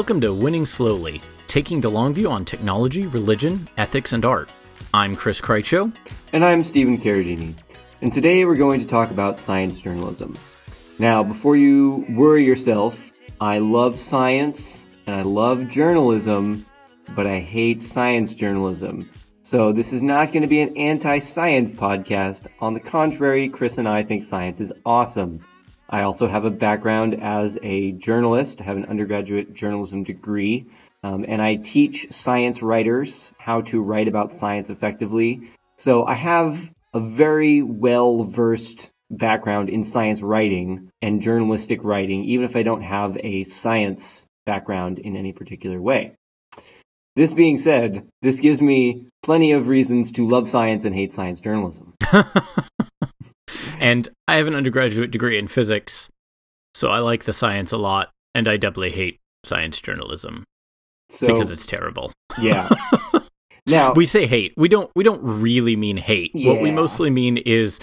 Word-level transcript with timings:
Welcome 0.00 0.22
to 0.22 0.32
Winning 0.32 0.64
Slowly, 0.64 1.20
taking 1.46 1.82
the 1.82 1.90
long 1.90 2.14
view 2.14 2.30
on 2.30 2.46
technology, 2.46 3.06
religion, 3.06 3.68
ethics, 3.76 4.14
and 4.14 4.24
art. 4.24 4.50
I'm 4.94 5.14
Chris 5.14 5.42
Krycho. 5.42 5.94
And 6.32 6.42
I'm 6.42 6.64
Stephen 6.64 6.96
Carradini. 6.96 7.54
And 8.00 8.10
today 8.10 8.46
we're 8.46 8.56
going 8.56 8.80
to 8.80 8.86
talk 8.86 9.10
about 9.10 9.38
science 9.38 9.78
journalism. 9.78 10.38
Now, 10.98 11.22
before 11.22 11.54
you 11.54 12.06
worry 12.08 12.46
yourself, 12.46 13.12
I 13.38 13.58
love 13.58 13.98
science 13.98 14.86
and 15.06 15.14
I 15.14 15.20
love 15.20 15.68
journalism, 15.68 16.64
but 17.14 17.26
I 17.26 17.40
hate 17.40 17.82
science 17.82 18.34
journalism. 18.34 19.10
So 19.42 19.72
this 19.72 19.92
is 19.92 20.02
not 20.02 20.32
going 20.32 20.44
to 20.44 20.48
be 20.48 20.62
an 20.62 20.78
anti-science 20.78 21.72
podcast. 21.72 22.46
On 22.58 22.72
the 22.72 22.80
contrary, 22.80 23.50
Chris 23.50 23.76
and 23.76 23.86
I 23.86 24.04
think 24.04 24.22
science 24.22 24.62
is 24.62 24.72
awesome. 24.86 25.44
I 25.90 26.02
also 26.02 26.28
have 26.28 26.44
a 26.44 26.50
background 26.50 27.20
as 27.20 27.58
a 27.60 27.90
journalist. 27.90 28.60
I 28.60 28.64
have 28.64 28.76
an 28.76 28.86
undergraduate 28.86 29.52
journalism 29.52 30.04
degree. 30.04 30.66
Um, 31.02 31.24
and 31.26 31.42
I 31.42 31.56
teach 31.56 32.12
science 32.12 32.62
writers 32.62 33.34
how 33.38 33.62
to 33.62 33.82
write 33.82 34.06
about 34.06 34.32
science 34.32 34.70
effectively. 34.70 35.50
So 35.76 36.04
I 36.04 36.14
have 36.14 36.72
a 36.94 37.00
very 37.00 37.62
well 37.62 38.22
versed 38.22 38.88
background 39.10 39.68
in 39.68 39.82
science 39.82 40.22
writing 40.22 40.92
and 41.02 41.22
journalistic 41.22 41.82
writing, 41.82 42.24
even 42.26 42.44
if 42.44 42.54
I 42.54 42.62
don't 42.62 42.82
have 42.82 43.16
a 43.18 43.42
science 43.42 44.26
background 44.46 45.00
in 45.00 45.16
any 45.16 45.32
particular 45.32 45.80
way. 45.80 46.12
This 47.16 47.34
being 47.34 47.56
said, 47.56 48.08
this 48.22 48.38
gives 48.38 48.62
me 48.62 49.06
plenty 49.22 49.52
of 49.52 49.66
reasons 49.66 50.12
to 50.12 50.28
love 50.28 50.48
science 50.48 50.84
and 50.84 50.94
hate 50.94 51.12
science 51.12 51.40
journalism. 51.40 51.94
And 53.80 54.08
I 54.28 54.36
have 54.36 54.46
an 54.46 54.54
undergraduate 54.54 55.10
degree 55.10 55.38
in 55.38 55.48
physics, 55.48 56.10
so 56.74 56.90
I 56.90 56.98
like 56.98 57.24
the 57.24 57.32
science 57.32 57.72
a 57.72 57.78
lot, 57.78 58.10
and 58.34 58.46
I 58.46 58.58
doubly 58.58 58.90
hate 58.90 59.18
science 59.42 59.80
journalism 59.80 60.44
so, 61.08 61.26
because 61.26 61.50
it's 61.50 61.64
terrible. 61.64 62.12
Yeah. 62.38 62.68
now 63.66 63.94
we 63.94 64.04
say 64.04 64.26
hate. 64.26 64.52
We 64.56 64.68
don't. 64.68 64.90
We 64.94 65.02
don't 65.02 65.22
really 65.22 65.76
mean 65.76 65.96
hate. 65.96 66.32
Yeah. 66.34 66.52
What 66.52 66.60
we 66.60 66.70
mostly 66.70 67.08
mean 67.08 67.38
is 67.38 67.80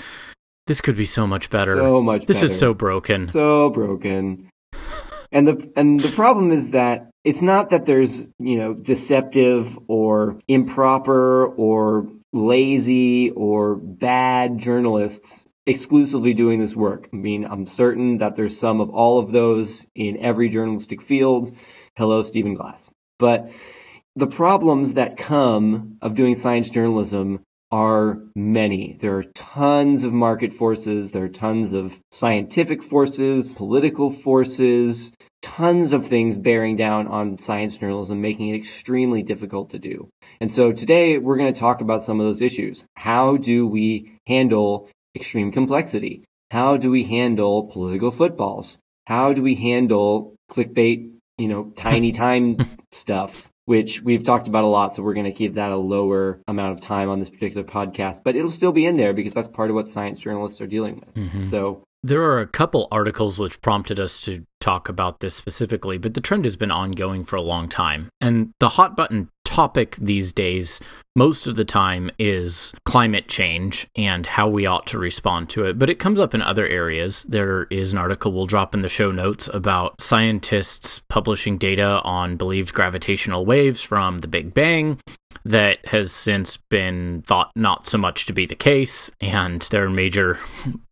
this 0.67 0.81
could 0.81 0.95
be 0.95 1.07
so 1.07 1.25
much 1.25 1.49
better. 1.49 1.75
So 1.75 2.01
much. 2.01 2.27
This 2.27 2.41
better. 2.41 2.51
is 2.51 2.59
so 2.59 2.73
broken. 2.75 3.31
So 3.31 3.71
broken. 3.71 4.49
And 5.31 5.47
the 5.47 5.71
and 5.75 5.99
the 5.99 6.11
problem 6.11 6.51
is 6.51 6.71
that 6.71 7.09
it's 7.23 7.41
not 7.41 7.71
that 7.71 7.87
there's 7.87 8.29
you 8.37 8.57
know 8.57 8.75
deceptive 8.75 9.77
or 9.87 10.39
improper 10.47 11.47
or 11.47 12.07
lazy 12.33 13.31
or 13.31 13.75
bad 13.75 14.59
journalists 14.59 15.47
exclusively 15.67 16.33
doing 16.33 16.59
this 16.59 16.75
work. 16.75 17.09
I 17.13 17.15
mean, 17.17 17.45
I'm 17.45 17.65
certain 17.65 18.19
that 18.19 18.35
there's 18.35 18.57
some 18.57 18.79
of 18.79 18.89
all 18.89 19.19
of 19.19 19.31
those 19.31 19.85
in 19.93 20.17
every 20.17 20.49
journalistic 20.49 21.01
field. 21.01 21.53
Hello, 21.95 22.23
Stephen 22.23 22.55
Glass. 22.55 22.89
But 23.19 23.51
the 24.15 24.27
problems 24.27 24.93
that 24.93 25.17
come 25.17 25.97
of 26.01 26.15
doing 26.15 26.35
science 26.35 26.69
journalism 26.69 27.41
are 27.69 28.19
many. 28.33 28.97
There 28.99 29.17
are 29.17 29.25
tons 29.25 30.05
of 30.05 30.13
market 30.13 30.53
forces, 30.53 31.11
there 31.11 31.25
are 31.25 31.29
tons 31.29 31.73
of 31.73 31.99
scientific 32.11 32.81
forces, 32.81 33.45
political 33.45 34.09
forces, 34.09 35.11
tons 35.41 35.91
of 35.91 36.07
things 36.07 36.37
bearing 36.37 36.77
down 36.77 37.07
on 37.07 37.35
science 37.35 37.77
journalism, 37.77 38.21
making 38.21 38.49
it 38.49 38.57
extremely 38.57 39.21
difficult 39.21 39.71
to 39.71 39.79
do. 39.79 40.07
And 40.39 40.49
so 40.49 40.71
today 40.71 41.17
we're 41.17 41.37
going 41.37 41.53
to 41.53 41.59
talk 41.59 41.81
about 41.81 42.01
some 42.01 42.21
of 42.21 42.25
those 42.25 42.41
issues. 42.41 42.85
How 42.95 43.35
do 43.35 43.67
we 43.67 44.13
handle 44.25 44.89
extreme 45.17 45.51
complexity? 45.51 46.23
How 46.49 46.77
do 46.77 46.89
we 46.89 47.03
handle 47.03 47.67
political 47.67 48.11
footballs? 48.11 48.79
How 49.05 49.33
do 49.33 49.41
we 49.41 49.55
handle 49.55 50.35
clickbait, 50.51 51.11
you 51.37 51.47
know, 51.47 51.71
tiny 51.75 52.11
time 52.23 52.57
stuff, 52.91 53.49
which 53.65 54.01
we've 54.01 54.23
talked 54.23 54.47
about 54.47 54.63
a 54.63 54.67
lot. 54.67 54.95
So 54.95 55.03
we're 55.03 55.13
going 55.13 55.25
to 55.25 55.31
give 55.31 55.55
that 55.55 55.71
a 55.71 55.77
lower 55.77 56.41
amount 56.47 56.77
of 56.77 56.81
time 56.81 57.09
on 57.09 57.19
this 57.19 57.29
particular 57.29 57.63
podcast, 57.63 58.21
but 58.23 58.35
it'll 58.35 58.49
still 58.49 58.71
be 58.71 58.85
in 58.85 58.97
there 58.97 59.13
because 59.13 59.33
that's 59.33 59.49
part 59.49 59.69
of 59.69 59.75
what 59.75 59.89
science 59.89 60.21
journalists 60.21 60.61
are 60.61 60.67
dealing 60.67 60.95
with. 60.95 61.13
Mm-hmm. 61.13 61.41
So 61.41 61.83
there 62.03 62.21
are 62.21 62.39
a 62.39 62.47
couple 62.47 62.87
articles 62.91 63.39
which 63.39 63.61
prompted 63.61 63.99
us 63.99 64.21
to 64.21 64.45
talk 64.61 64.87
about 64.87 65.19
this 65.19 65.35
specifically, 65.35 65.97
but 65.97 66.13
the 66.13 66.21
trend 66.21 66.45
has 66.45 66.55
been 66.55 66.71
ongoing 66.71 67.25
for 67.25 67.35
a 67.35 67.41
long 67.41 67.67
time. 67.67 68.09
And 68.21 68.51
the 68.59 68.69
hot 68.69 68.95
button 68.95 69.29
topic 69.47 69.95
these 69.95 70.33
days, 70.33 70.81
most 71.15 71.47
of 71.47 71.55
the 71.55 71.65
time, 71.65 72.11
is 72.19 72.73
climate 72.85 73.29
change 73.29 73.87
and 73.95 74.25
how 74.25 74.49
we 74.49 74.65
ought 74.65 74.85
to 74.87 74.99
respond 74.99 75.49
to 75.49 75.65
it. 75.65 75.79
But 75.79 75.89
it 75.89 75.99
comes 75.99 76.19
up 76.19 76.35
in 76.35 76.41
other 76.41 76.67
areas. 76.67 77.25
There 77.29 77.63
is 77.71 77.93
an 77.93 77.97
article 77.97 78.33
we'll 78.33 78.45
drop 78.45 78.75
in 78.75 78.81
the 78.81 78.89
show 78.89 79.09
notes 79.09 79.49
about 79.53 80.01
scientists 80.01 81.01
publishing 81.07 81.57
data 81.57 82.01
on 82.03 82.35
believed 82.35 82.73
gravitational 82.73 83.45
waves 83.45 83.81
from 83.81 84.19
the 84.19 84.27
Big 84.27 84.53
Bang 84.53 84.99
that 85.45 85.85
has 85.87 86.11
since 86.11 86.57
been 86.57 87.21
thought 87.21 87.51
not 87.55 87.87
so 87.87 87.97
much 87.97 88.25
to 88.25 88.33
be 88.33 88.45
the 88.45 88.55
case. 88.55 89.09
And 89.21 89.61
there 89.71 89.85
are 89.85 89.89
major 89.89 90.39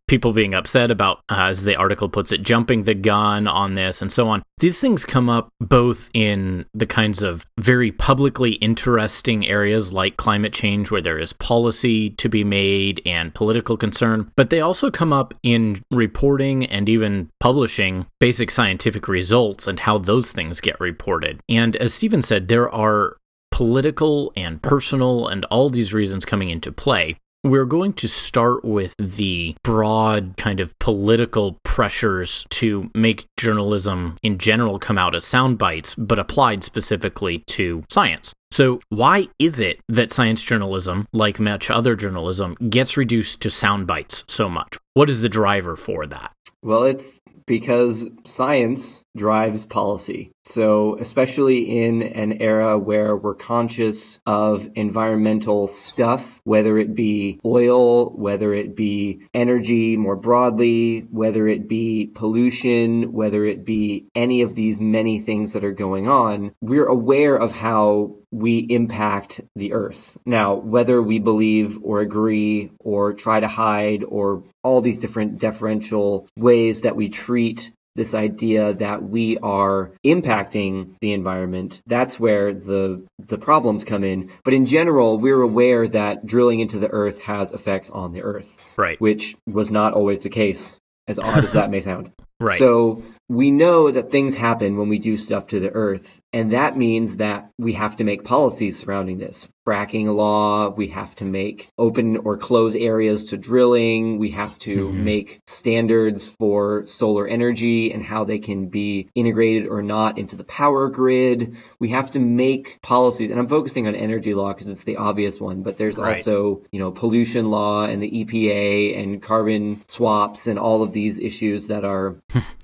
people 0.08 0.32
being 0.32 0.54
upset 0.54 0.90
about, 0.90 1.18
uh, 1.28 1.48
as 1.50 1.64
the 1.64 1.76
article 1.76 2.08
puts 2.08 2.32
it, 2.32 2.42
jumping 2.42 2.84
the 2.84 2.94
gun 2.94 3.46
on 3.46 3.74
this 3.74 4.00
and 4.00 4.10
so 4.10 4.28
on. 4.28 4.42
These 4.58 4.80
things 4.80 5.04
come 5.04 5.28
up 5.28 5.48
both 5.60 6.10
in 6.14 6.64
the 6.74 6.86
kinds 6.86 7.22
of 7.22 7.44
very 7.58 7.92
publicly 7.92 8.52
interesting 8.52 9.46
areas 9.46 9.92
like 9.92 10.16
climate 10.16 10.52
change, 10.52 10.90
where 10.90 11.02
there 11.02 11.18
is 11.18 11.32
policy 11.32 12.10
to 12.10 12.28
be 12.28 12.44
made 12.44 13.02
and 13.04 13.34
political 13.34 13.76
concern, 13.76 14.30
but 14.36 14.50
they 14.50 14.60
also 14.60 14.90
come 14.90 15.12
up 15.12 15.34
in 15.42 15.82
reporting 15.90 16.66
and 16.66 16.88
even 16.88 17.28
publishing 17.40 18.06
basic 18.20 18.50
scientific 18.50 19.08
results 19.08 19.66
and 19.66 19.80
how 19.80 19.98
those 19.98 20.30
things 20.30 20.60
get 20.60 20.78
reported. 20.80 21.40
And 21.48 21.76
as 21.76 21.94
Stephen 21.94 22.22
said, 22.22 22.48
there 22.48 22.70
are 22.70 23.16
political 23.50 24.32
and 24.36 24.60
personal 24.60 25.28
and 25.28 25.44
all 25.46 25.70
these 25.70 25.94
reasons 25.94 26.24
coming 26.24 26.50
into 26.50 26.70
play. 26.70 27.16
We're 27.46 27.64
going 27.64 27.92
to 27.92 28.08
start 28.08 28.64
with 28.64 28.96
the 28.98 29.54
broad 29.62 30.36
kind 30.36 30.58
of 30.58 30.76
political 30.80 31.60
pressures 31.62 32.44
to 32.50 32.90
make 32.92 33.28
journalism 33.36 34.16
in 34.24 34.38
general 34.38 34.80
come 34.80 34.98
out 34.98 35.14
as 35.14 35.24
sound 35.24 35.56
bites, 35.56 35.94
but 35.94 36.18
applied 36.18 36.64
specifically 36.64 37.44
to 37.46 37.84
science. 37.88 38.34
So, 38.50 38.80
why 38.88 39.28
is 39.38 39.60
it 39.60 39.78
that 39.88 40.10
science 40.10 40.42
journalism, 40.42 41.06
like 41.12 41.38
much 41.38 41.70
other 41.70 41.94
journalism, 41.94 42.56
gets 42.68 42.96
reduced 42.96 43.42
to 43.42 43.50
sound 43.50 43.86
bites 43.86 44.24
so 44.26 44.48
much? 44.48 44.76
What 44.94 45.08
is 45.08 45.20
the 45.20 45.28
driver 45.28 45.76
for 45.76 46.04
that? 46.04 46.32
Well, 46.64 46.82
it's 46.82 47.20
because 47.46 48.10
science 48.24 49.04
drives 49.16 49.66
policy. 49.66 50.32
So, 50.48 50.96
especially 51.00 51.84
in 51.84 52.02
an 52.02 52.40
era 52.40 52.78
where 52.78 53.16
we're 53.16 53.34
conscious 53.34 54.20
of 54.24 54.70
environmental 54.76 55.66
stuff, 55.66 56.40
whether 56.44 56.78
it 56.78 56.94
be 56.94 57.40
oil, 57.44 58.10
whether 58.10 58.54
it 58.54 58.76
be 58.76 59.26
energy 59.34 59.96
more 59.96 60.14
broadly, 60.14 61.00
whether 61.10 61.48
it 61.48 61.66
be 61.66 62.06
pollution, 62.06 63.12
whether 63.12 63.44
it 63.44 63.64
be 63.64 64.06
any 64.14 64.42
of 64.42 64.54
these 64.54 64.80
many 64.80 65.20
things 65.20 65.54
that 65.54 65.64
are 65.64 65.72
going 65.72 66.08
on, 66.08 66.52
we're 66.60 66.86
aware 66.86 67.34
of 67.36 67.50
how 67.50 68.14
we 68.30 68.58
impact 68.58 69.40
the 69.56 69.72
earth. 69.72 70.16
Now, 70.24 70.54
whether 70.54 71.02
we 71.02 71.18
believe 71.18 71.78
or 71.82 72.00
agree 72.00 72.70
or 72.78 73.14
try 73.14 73.40
to 73.40 73.48
hide 73.48 74.04
or 74.04 74.44
all 74.62 74.80
these 74.80 74.98
different 74.98 75.38
deferential 75.38 76.28
ways 76.36 76.82
that 76.82 76.96
we 76.96 77.08
treat 77.08 77.70
this 77.96 78.14
idea 78.14 78.74
that 78.74 79.02
we 79.02 79.38
are 79.38 79.92
impacting 80.04 80.96
the 81.00 81.12
environment, 81.12 81.80
that's 81.86 82.20
where 82.20 82.52
the 82.52 83.04
the 83.18 83.38
problems 83.38 83.84
come 83.84 84.04
in. 84.04 84.30
But 84.44 84.54
in 84.54 84.66
general, 84.66 85.18
we're 85.18 85.42
aware 85.42 85.88
that 85.88 86.24
drilling 86.24 86.60
into 86.60 86.78
the 86.78 86.88
earth 86.88 87.20
has 87.22 87.52
effects 87.52 87.90
on 87.90 88.12
the 88.12 88.22
earth. 88.22 88.60
Right. 88.76 89.00
Which 89.00 89.36
was 89.46 89.70
not 89.70 89.94
always 89.94 90.20
the 90.20 90.30
case, 90.30 90.78
as 91.08 91.18
odd 91.18 91.44
as 91.44 91.52
that 91.52 91.70
may 91.70 91.80
sound. 91.80 92.12
Right. 92.38 92.58
So 92.58 93.02
we 93.28 93.50
know 93.50 93.90
that 93.90 94.10
things 94.10 94.34
happen 94.34 94.76
when 94.76 94.88
we 94.88 94.98
do 94.98 95.16
stuff 95.16 95.48
to 95.48 95.58
the 95.58 95.70
earth, 95.70 96.20
and 96.32 96.52
that 96.52 96.76
means 96.76 97.16
that 97.16 97.50
we 97.58 97.72
have 97.72 97.96
to 97.96 98.04
make 98.04 98.22
policies 98.22 98.78
surrounding 98.78 99.18
this. 99.18 99.48
Fracking 99.66 100.14
law, 100.14 100.68
we 100.68 100.88
have 100.88 101.12
to 101.16 101.24
make 101.24 101.68
open 101.76 102.18
or 102.18 102.36
close 102.36 102.76
areas 102.76 103.26
to 103.26 103.36
drilling, 103.36 104.18
we 104.18 104.30
have 104.30 104.56
to 104.60 104.88
mm-hmm. 104.88 105.04
make 105.04 105.40
standards 105.48 106.28
for 106.28 106.86
solar 106.86 107.26
energy 107.26 107.92
and 107.92 108.04
how 108.04 108.24
they 108.24 108.38
can 108.38 108.68
be 108.68 109.08
integrated 109.16 109.66
or 109.66 109.82
not 109.82 110.18
into 110.18 110.36
the 110.36 110.44
power 110.44 110.88
grid. 110.88 111.56
We 111.80 111.88
have 111.88 112.12
to 112.12 112.20
make 112.20 112.78
policies, 112.80 113.30
and 113.30 113.40
I'm 113.40 113.48
focusing 113.48 113.88
on 113.88 113.96
energy 113.96 114.34
law 114.34 114.52
because 114.52 114.68
it's 114.68 114.84
the 114.84 114.98
obvious 114.98 115.40
one, 115.40 115.62
but 115.62 115.78
there's 115.78 115.98
right. 115.98 116.16
also, 116.16 116.62
you 116.70 116.78
know, 116.78 116.92
pollution 116.92 117.50
law 117.50 117.86
and 117.86 118.00
the 118.00 118.24
EPA 118.24 119.02
and 119.02 119.20
carbon 119.20 119.82
swaps 119.88 120.46
and 120.46 120.60
all 120.60 120.84
of 120.84 120.92
these 120.92 121.18
issues 121.18 121.66
that 121.68 121.84
are 121.84 122.22